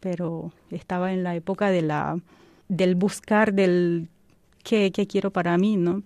[0.00, 2.18] pero estaba en la época de la,
[2.68, 4.08] del buscar del
[4.64, 6.02] qué, qué quiero para mí, ¿no?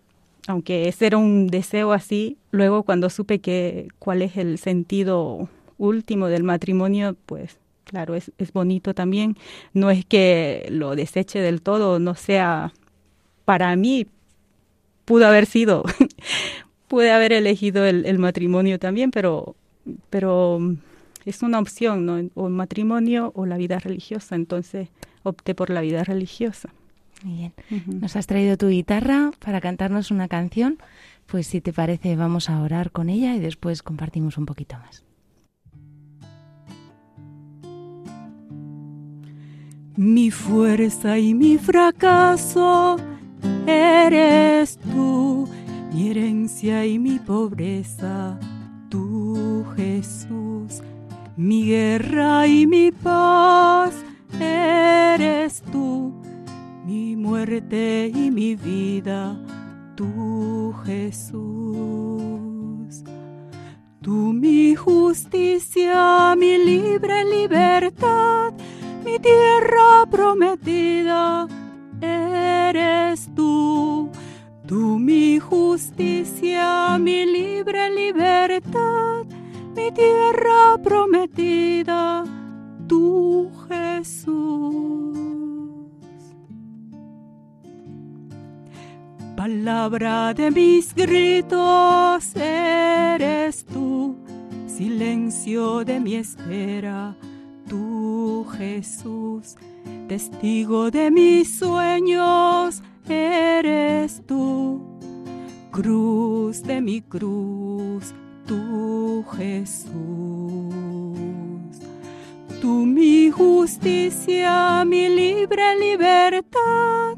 [0.49, 5.49] Aunque ese era un deseo así, luego cuando supe que cuál es el sentido
[5.79, 9.37] último del matrimonio, pues claro, es, es bonito también.
[9.72, 12.72] No es que lo deseche del todo, no sea
[13.45, 14.07] para mí,
[15.05, 15.85] pudo haber sido,
[16.89, 19.55] pude haber elegido el, el matrimonio también, pero,
[20.11, 20.61] pero
[21.24, 22.30] es una opción, ¿no?
[22.35, 24.35] O el matrimonio o la vida religiosa.
[24.35, 24.89] Entonces
[25.22, 26.70] opté por la vida religiosa.
[27.22, 27.53] Muy bien.
[27.87, 30.78] Nos has traído tu guitarra para cantarnos una canción.
[31.26, 35.03] Pues si te parece, vamos a orar con ella y después compartimos un poquito más.
[39.97, 42.97] Mi fuerza y mi fracaso
[43.64, 45.49] eres tú,
[45.92, 48.36] mi herencia y mi pobreza,
[48.88, 50.82] tú Jesús.
[51.36, 53.95] Mi guerra y mi paz
[54.40, 56.12] eres tú,
[56.84, 59.36] mi muerte y mi vida,
[59.95, 61.45] tú Jesús.
[64.01, 68.53] Tú mi justicia, mi libre libertad,
[69.05, 71.46] mi tierra prometida,
[72.00, 74.11] eres tú.
[74.66, 79.26] Tú mi justicia, mi libre libertad,
[79.76, 82.24] mi tierra prometida,
[82.88, 85.18] tu Jesús.
[89.36, 94.16] Palabra de mis gritos eres tú,
[94.66, 97.14] silencio de mi espera,
[97.68, 99.56] tú Jesús,
[100.08, 104.80] testigo de mis sueños eres tú,
[105.70, 108.14] cruz de mi cruz
[108.46, 109.92] tú Jesús.
[112.60, 117.16] Tú mi justicia, mi libre libertad,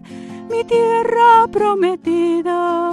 [0.51, 2.86] mi tierra prometida,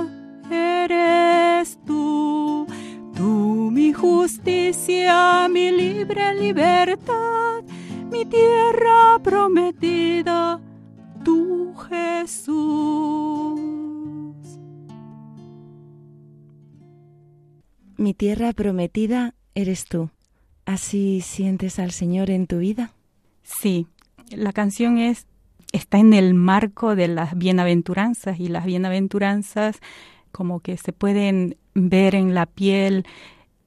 [6.03, 7.63] libre libertad,
[8.11, 10.59] mi tierra prometida,
[11.23, 12.53] tú Jesús.
[17.95, 20.09] Mi tierra prometida eres tú.
[20.65, 22.91] ¿Así sientes al Señor en tu vida?
[23.43, 23.87] Sí,
[24.29, 25.25] la canción es
[25.71, 29.79] está en el marco de las bienaventuranzas y las bienaventuranzas
[30.33, 33.05] como que se pueden ver en la piel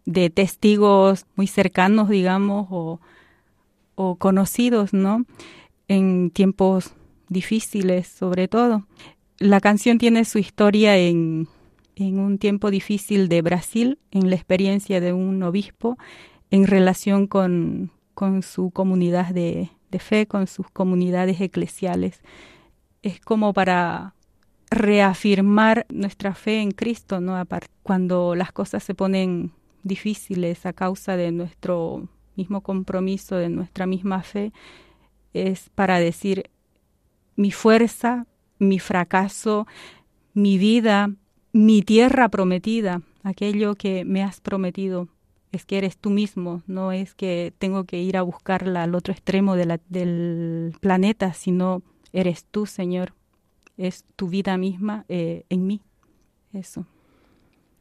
[0.07, 3.01] de testigos muy cercanos, digamos, o,
[3.95, 5.27] o conocidos, ¿no?
[5.89, 6.95] En tiempos
[7.29, 8.87] difíciles, sobre todo.
[9.39, 11.49] La canción tiene su historia en
[11.97, 15.97] en un tiempo difícil de Brasil, en la experiencia de un obispo
[16.51, 22.21] en relación con, con su comunidad de, de fe, con sus comunidades eclesiales.
[23.03, 24.15] Es como para
[24.71, 27.43] reafirmar nuestra fe en Cristo, ¿no?
[27.83, 29.53] Cuando las cosas se ponen
[29.87, 34.53] difíciles a causa de nuestro mismo compromiso, de nuestra misma fe,
[35.33, 36.51] es para decir
[37.37, 38.27] mi fuerza,
[38.59, 39.67] mi fracaso,
[40.35, 41.11] mi vida,
[41.53, 45.09] mi tierra prometida, aquello que me has prometido.
[45.53, 49.13] Es que eres tú mismo, no es que tengo que ir a buscarla al otro
[49.13, 51.83] extremo del planeta, sino
[52.13, 53.15] eres tú, Señor.
[53.79, 55.83] Es tu vida misma eh, en mí.
[56.53, 56.87] Eso.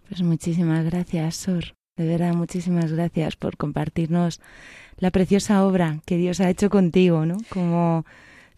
[0.08, 1.75] Pues muchísimas gracias, Sor.
[1.98, 4.42] De verdad, muchísimas gracias por compartirnos
[4.98, 7.38] la preciosa obra que Dios ha hecho contigo, ¿no?
[7.48, 8.06] Como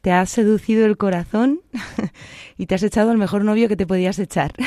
[0.01, 1.61] te has seducido el corazón
[2.57, 4.53] y te has echado al mejor novio que te podías echar.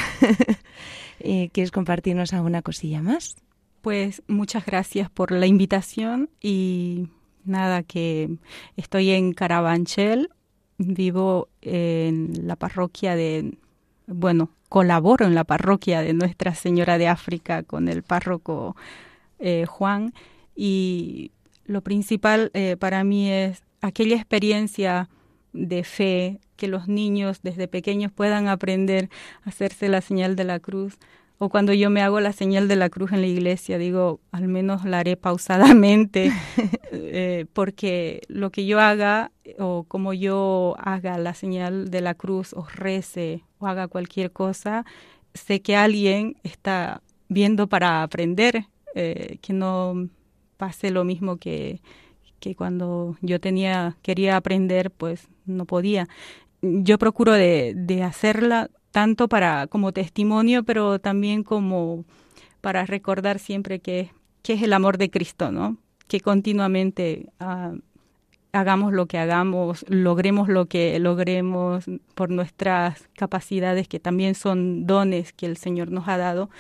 [1.23, 3.37] Eh, ¿Quieres compartirnos alguna cosilla más?
[3.83, 7.09] Pues muchas gracias por la invitación y
[7.45, 8.39] nada, que
[8.79, 10.31] estoy en Carabanchel,
[10.79, 13.59] vivo en la parroquia de,
[14.07, 18.77] bueno, colaboro en la parroquia de Nuestra Señora de África con el párroco
[19.41, 20.15] eh, Juan
[20.55, 21.33] y
[21.67, 25.09] lo principal eh, para mí es aquella experiencia
[25.53, 29.11] de fe, que los niños desde pequeños puedan aprender
[29.45, 30.99] a hacerse la señal de la cruz.
[31.43, 34.47] O cuando yo me hago la señal de la cruz en la iglesia, digo, al
[34.47, 36.31] menos la haré pausadamente,
[36.93, 42.53] eh, porque lo que yo haga o como yo haga la señal de la cruz
[42.53, 44.85] o rece o haga cualquier cosa,
[45.33, 50.11] sé que alguien está viendo para aprender, eh, que no
[50.59, 51.81] pase lo mismo que,
[52.39, 56.07] que cuando yo tenía, quería aprender, pues no podía.
[56.61, 62.05] Yo procuro de, de hacerla tanto para como testimonio, pero también como
[62.61, 64.11] para recordar siempre que,
[64.43, 65.77] que es el amor de Cristo, ¿no?
[66.09, 67.73] Que continuamente ah,
[68.53, 71.85] hagamos lo que hagamos, logremos lo que logremos
[72.15, 76.51] por nuestras capacidades, que también son dones que el Señor nos ha dado,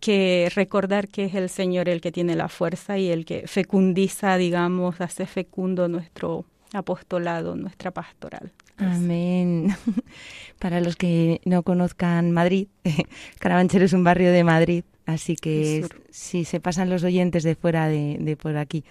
[0.00, 4.36] que recordar que es el Señor el que tiene la fuerza y el que fecundiza,
[4.36, 8.52] digamos, hace fecundo nuestro apostolado, nuestra pastoral.
[8.76, 9.68] Amén.
[10.58, 12.68] Para los que no conozcan Madrid,
[13.38, 17.88] Carabanchel es un barrio de Madrid, así que si se pasan los oyentes de fuera
[17.88, 18.84] de, por aquí,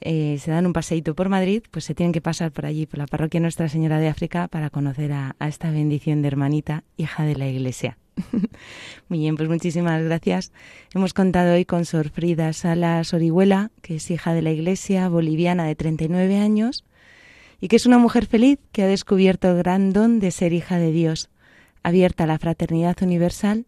[0.00, 2.98] eh, se dan un paseíto por Madrid, pues se tienen que pasar por allí, por
[2.98, 7.36] la parroquia Nuestra Señora de África, para conocer a esta bendición de hermanita, hija de
[7.36, 7.98] la Iglesia.
[9.08, 10.52] Muy bien, pues muchísimas gracias.
[10.94, 15.64] Hemos contado hoy con Sor Frida Salas Orihuela, que es hija de la Iglesia boliviana
[15.64, 16.84] de 39 años
[17.62, 20.78] y que es una mujer feliz que ha descubierto el gran don de ser hija
[20.78, 21.30] de Dios,
[21.84, 23.66] abierta a la fraternidad universal,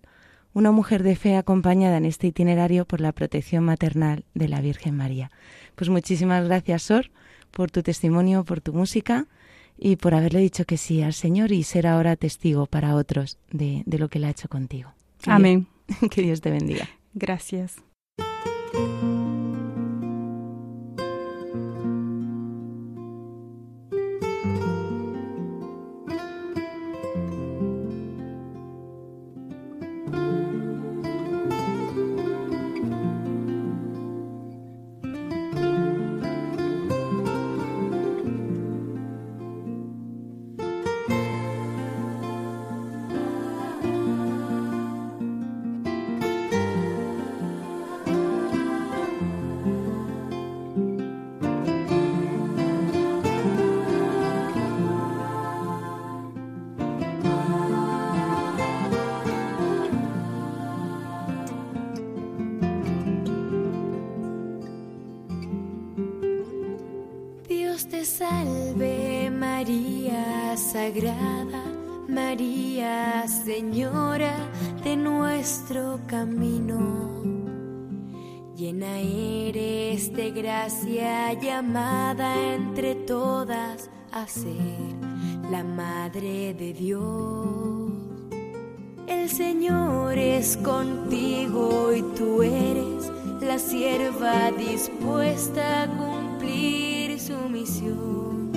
[0.53, 4.97] una mujer de fe acompañada en este itinerario por la protección maternal de la Virgen
[4.97, 5.31] María.
[5.77, 7.13] Pues muchísimas gracias, Sor,
[7.53, 9.29] por tu testimonio, por tu música
[9.79, 13.85] y por haberle dicho que sí al Señor y ser ahora testigo para otros de,
[13.87, 14.93] de lo que Él ha hecho contigo.
[15.25, 15.69] Amén.
[16.11, 16.89] que Dios te bendiga.
[17.15, 17.77] Gracias.
[84.25, 84.55] A ser
[85.51, 87.93] la Madre de Dios.
[89.07, 93.13] El Señor es contigo y tú eres
[93.43, 98.51] la sierva dispuesta a cumplir su misión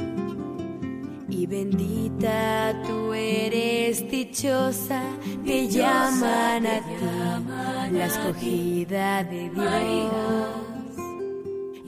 [1.27, 5.01] y bendita tú eres dichosa,
[5.45, 10.76] te llaman a ti la escogida de Dios.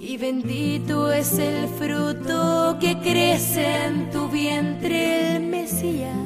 [0.10, 6.18] Y bendito es el fruto que crece en tu vientre, el Mesías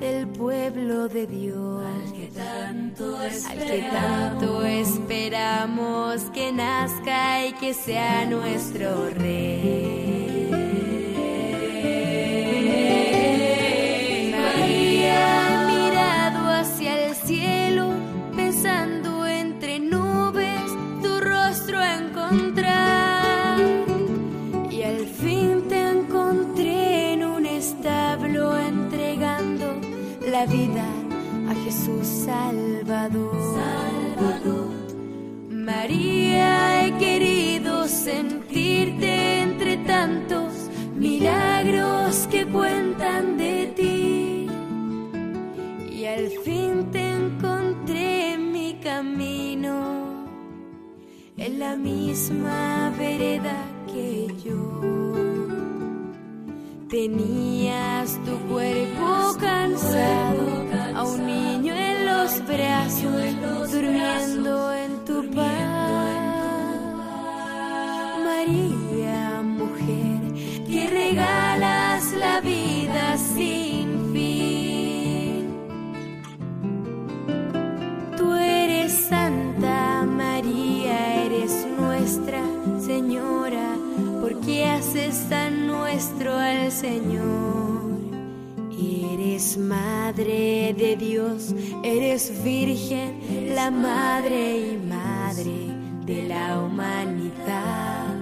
[0.00, 1.84] del pueblo de Dios.
[1.84, 10.31] Al que tanto esperamos, que, tanto esperamos que nazca y que sea nuestro rey.
[30.46, 30.86] Vida
[31.48, 33.32] a Jesús Salvador.
[35.50, 40.52] María, he querido sentirte entre tantos
[40.96, 44.48] milagros que cuentan de ti.
[45.92, 50.26] Y al fin te encontré en mi camino,
[51.36, 55.41] en la misma vereda que yo.
[56.92, 60.44] Tenías tu cuerpo cansado,
[60.94, 65.46] a un niño en los brazos, durmiendo en tu paz.
[68.26, 70.20] María, mujer,
[70.68, 75.48] que regalas la vida sin fin.
[78.18, 82.42] Tú eres santa, María, eres nuestra
[82.84, 83.76] Señora,
[84.20, 85.51] porque haces tan
[85.92, 87.82] nuestro al Señor.
[89.12, 95.68] Eres madre de Dios, eres virgen, la madre y madre
[96.06, 98.16] de la humanidad.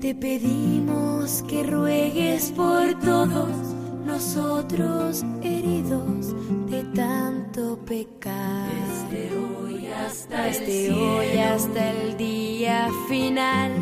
[0.00, 6.34] Te pedimos que ruegues por todos nosotros heridos
[6.70, 8.68] de tanto pecar.
[9.10, 13.72] Desde hoy hasta, Desde el, hoy hasta el día final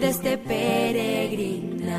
[0.00, 1.92] de este peregrinar.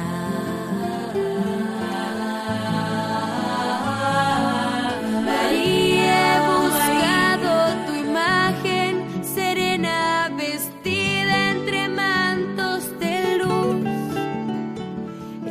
[5.23, 7.51] María, he buscado
[7.85, 8.91] tu imagen
[9.23, 13.87] serena, vestida entre mantos de luz.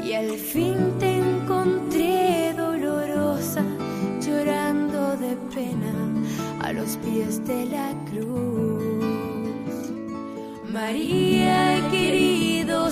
[0.05, 3.65] Y al fin te encontré dolorosa,
[4.21, 5.95] llorando de pena
[6.63, 8.85] a los pies de la cruz.
[10.73, 12.04] María, querido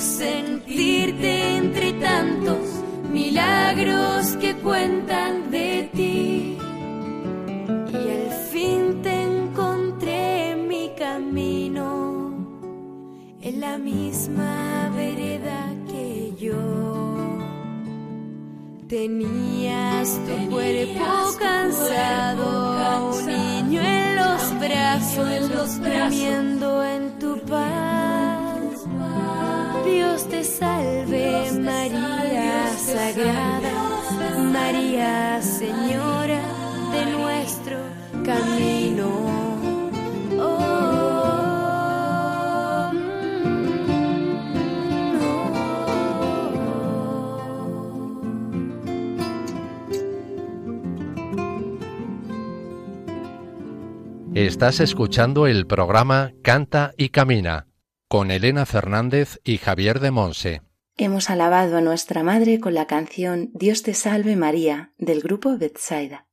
[0.02, 2.68] sentirte entre tantos
[3.12, 6.58] milagros que cuentan de ti.
[7.92, 11.86] Y al fin te encontré en mi camino,
[13.40, 16.58] en la misma vereda que yo.
[18.88, 28.01] Tenías tu cuerpo cansado, un niño en los brazos, durmiendo en tu paz.
[29.84, 33.70] Dios te salve, María Sagrada,
[34.52, 36.40] María Señora
[36.92, 37.78] de nuestro
[38.24, 39.08] camino.
[40.38, 40.82] Oh,
[54.34, 57.71] Estás escuchando el programa Canta y Camina
[58.12, 60.60] con Elena Fernández y Javier de Monse.
[60.98, 66.26] Hemos alabado a nuestra Madre con la canción Dios te salve María del grupo Bethsaida.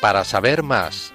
[0.00, 1.14] Para saber más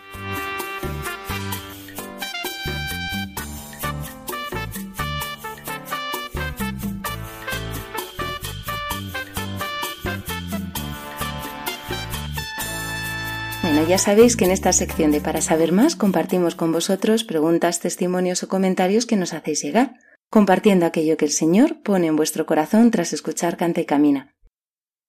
[13.85, 18.41] Ya sabéis que en esta sección de Para saber más compartimos con vosotros preguntas, testimonios
[18.43, 19.95] o comentarios que nos hacéis llegar,
[20.29, 24.35] compartiendo aquello que el Señor pone en vuestro corazón tras escuchar Canta y Camina.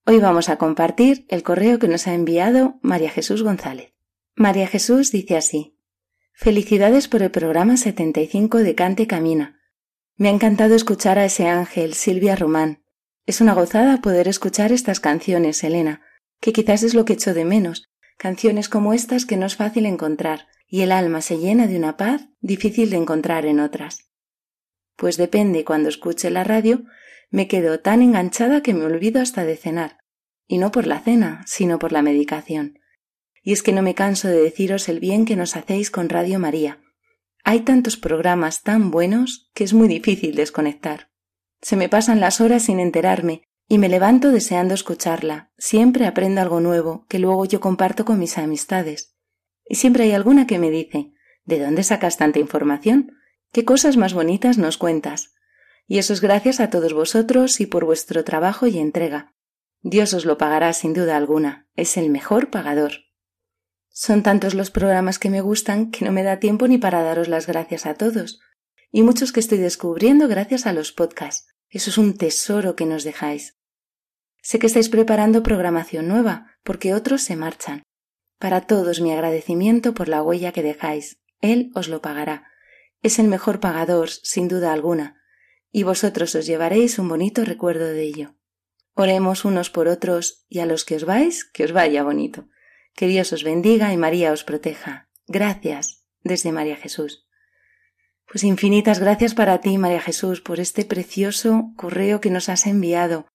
[0.07, 3.95] Hoy vamos a compartir el correo que nos ha enviado María Jesús González.
[4.37, 5.77] María Jesús dice así:
[6.33, 9.61] Felicidades por el programa 75 de Canta y Camina.
[10.17, 12.85] Me ha encantado escuchar a ese ángel, Silvia Román.
[13.27, 16.03] Es una gozada poder escuchar estas canciones, Elena,
[16.41, 17.89] que quizás es lo que echo de menos,
[18.19, 21.97] canciones como estas que no es fácil encontrar, y el alma se llena de una
[21.97, 24.11] paz difícil de encontrar en otras.
[24.97, 26.83] Pues depende, cuando escuche la radio,
[27.31, 29.99] me quedo tan enganchada que me olvido hasta de cenar,
[30.47, 32.81] y no por la cena, sino por la medicación.
[33.43, 36.39] Y es que no me canso de deciros el bien que nos hacéis con Radio
[36.39, 36.83] María.
[37.45, 41.11] Hay tantos programas tan buenos que es muy difícil desconectar.
[41.63, 45.53] Se me pasan las horas sin enterarme, y me levanto deseando escucharla.
[45.59, 49.15] Siempre aprendo algo nuevo que luego yo comparto con mis amistades.
[49.67, 51.13] Y siempre hay alguna que me dice
[51.45, 53.13] ¿De dónde sacas tanta información?
[53.53, 55.35] ¿Qué cosas más bonitas nos cuentas?
[55.87, 59.35] Y eso es gracias a todos vosotros y por vuestro trabajo y entrega.
[59.81, 61.67] Dios os lo pagará sin duda alguna.
[61.75, 62.93] Es el mejor pagador.
[63.89, 67.29] Son tantos los programas que me gustan que no me da tiempo ni para daros
[67.29, 68.41] las gracias a todos.
[68.91, 71.49] Y muchos que estoy descubriendo gracias a los podcasts.
[71.71, 73.58] Eso es un tesoro que nos dejáis.
[74.43, 77.83] Sé que estáis preparando programación nueva, porque otros se marchan.
[78.39, 81.19] Para todos mi agradecimiento por la huella que dejáis.
[81.41, 82.49] Él os lo pagará.
[83.03, 85.23] Es el mejor pagador, sin duda alguna,
[85.71, 88.35] y vosotros os llevaréis un bonito recuerdo de ello.
[88.95, 92.49] Oremos unos por otros y a los que os vais, que os vaya bonito.
[92.95, 95.09] Que Dios os bendiga y María os proteja.
[95.29, 97.29] Gracias, desde María Jesús.
[98.27, 103.27] Pues infinitas gracias para ti, María Jesús, por este precioso correo que nos has enviado.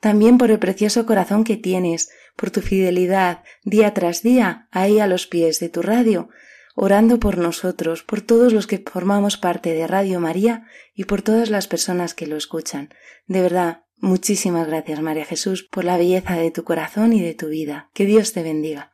[0.00, 5.06] También por el precioso corazón que tienes, por tu fidelidad día tras día ahí a
[5.06, 6.28] los pies de tu radio,
[6.74, 11.48] orando por nosotros, por todos los que formamos parte de Radio María y por todas
[11.50, 12.90] las personas que lo escuchan.
[13.26, 17.48] De verdad, muchísimas gracias, María Jesús, por la belleza de tu corazón y de tu
[17.48, 17.90] vida.
[17.94, 18.92] Que Dios te bendiga.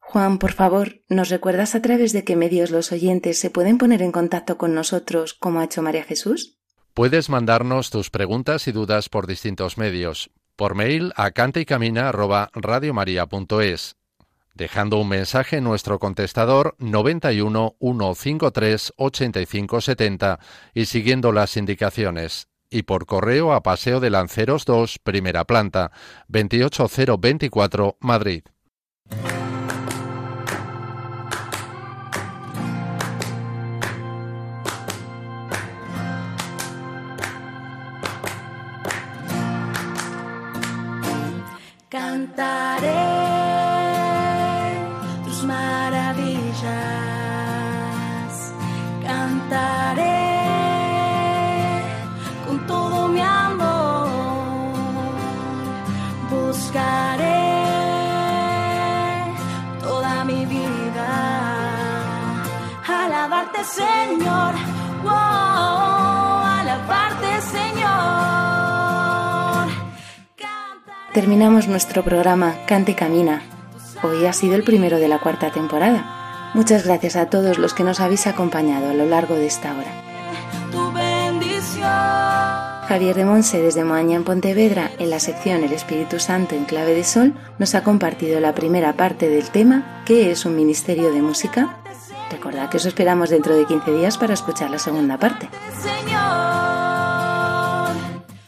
[0.00, 4.02] Juan, por favor, ¿nos recuerdas a través de qué medios los oyentes se pueden poner
[4.02, 6.58] en contacto con nosotros como ha hecho María Jesús?
[6.94, 10.30] Puedes mandarnos tus preguntas y dudas por distintos medios.
[10.54, 13.96] Por mail a cantaycamina@radiomaria.es,
[14.54, 20.38] dejando un mensaje en nuestro contestador 91 153 85 70
[20.72, 25.90] y siguiendo las indicaciones y por correo a Paseo de Lanceros 2, primera planta,
[26.28, 28.44] 28024, Madrid.
[71.74, 73.42] Nuestro programa Cante y Camina.
[74.04, 76.52] Hoy ha sido el primero de la cuarta temporada.
[76.54, 79.90] Muchas gracias a todos los que nos habéis acompañado a lo largo de esta hora.
[82.86, 86.94] Javier de Monse desde Moaña en Pontevedra, en la sección El Espíritu Santo en clave
[86.94, 91.22] de sol, nos ha compartido la primera parte del tema ¿Qué es un ministerio de
[91.22, 91.78] música?
[92.30, 95.48] Recordad que os esperamos dentro de 15 días para escuchar la segunda parte.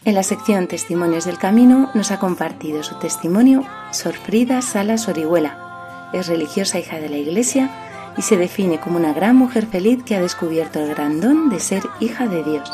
[0.06, 6.10] En la sección Testimonios del Camino nos ha compartido su testimonio Sor Frida Salas Orihuela.
[6.12, 7.68] Es religiosa hija de la Iglesia
[8.16, 11.58] y se define como una gran mujer feliz que ha descubierto el gran don de
[11.58, 12.70] ser hija de Dios.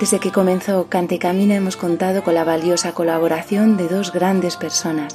[0.00, 5.14] Desde que comenzó Cante Camina hemos contado con la valiosa colaboración de dos grandes personas.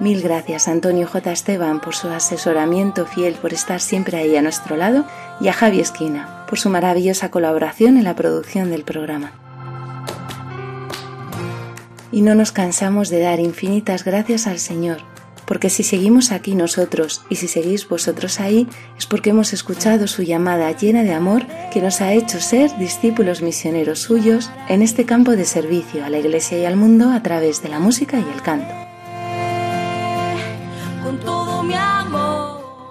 [0.00, 1.30] Mil gracias a Antonio J.
[1.30, 5.04] Esteban por su asesoramiento fiel, por estar siempre ahí a nuestro lado,
[5.42, 9.32] y a Javi Esquina por su maravillosa colaboración en la producción del programa.
[12.12, 14.98] Y no nos cansamos de dar infinitas gracias al Señor,
[15.46, 20.22] porque si seguimos aquí nosotros y si seguís vosotros ahí, es porque hemos escuchado su
[20.22, 25.32] llamada llena de amor que nos ha hecho ser discípulos misioneros suyos en este campo
[25.32, 28.42] de servicio a la Iglesia y al mundo a través de la música y el
[28.42, 28.83] canto.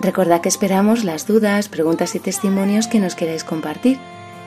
[0.04, 3.98] Recordad que esperamos las dudas, preguntas y testimonios que nos queráis compartir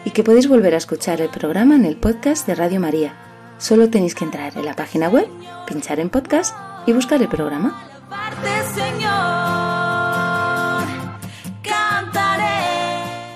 [0.04, 3.14] y que podéis volver a escuchar el programa en el podcast de Radio María.
[3.56, 5.26] Solo tenéis que entrar en la página web,
[5.66, 6.54] pinchar en podcast
[6.86, 7.88] y buscar el programa.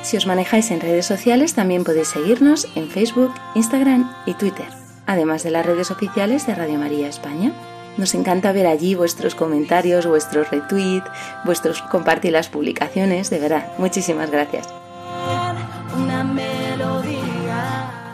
[0.02, 4.68] Si os manejáis en redes sociales también podéis seguirnos en Facebook, Instagram y Twitter,
[5.06, 7.52] además de las redes oficiales de Radio María España.
[8.00, 11.06] Nos encanta ver allí vuestros comentarios, vuestros retweets,
[11.44, 14.66] vuestros compartir las publicaciones, de verdad, muchísimas gracias.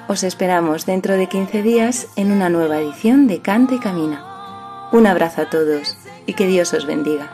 [0.08, 4.24] Os esperamos dentro de 15 días en una nueva edición de Canta y Camina.
[4.90, 7.30] Un abrazo a todos y que Dios os bendiga.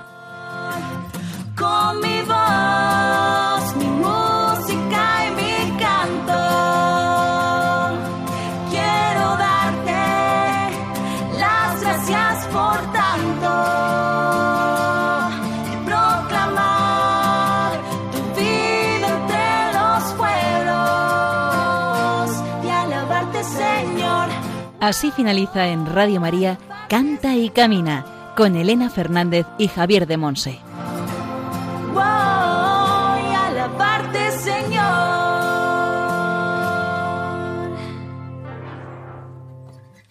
[24.93, 26.59] Así finaliza en Radio María
[26.91, 28.05] Canta y Camina
[28.37, 30.61] con Elena Fernández y Javier de Monse.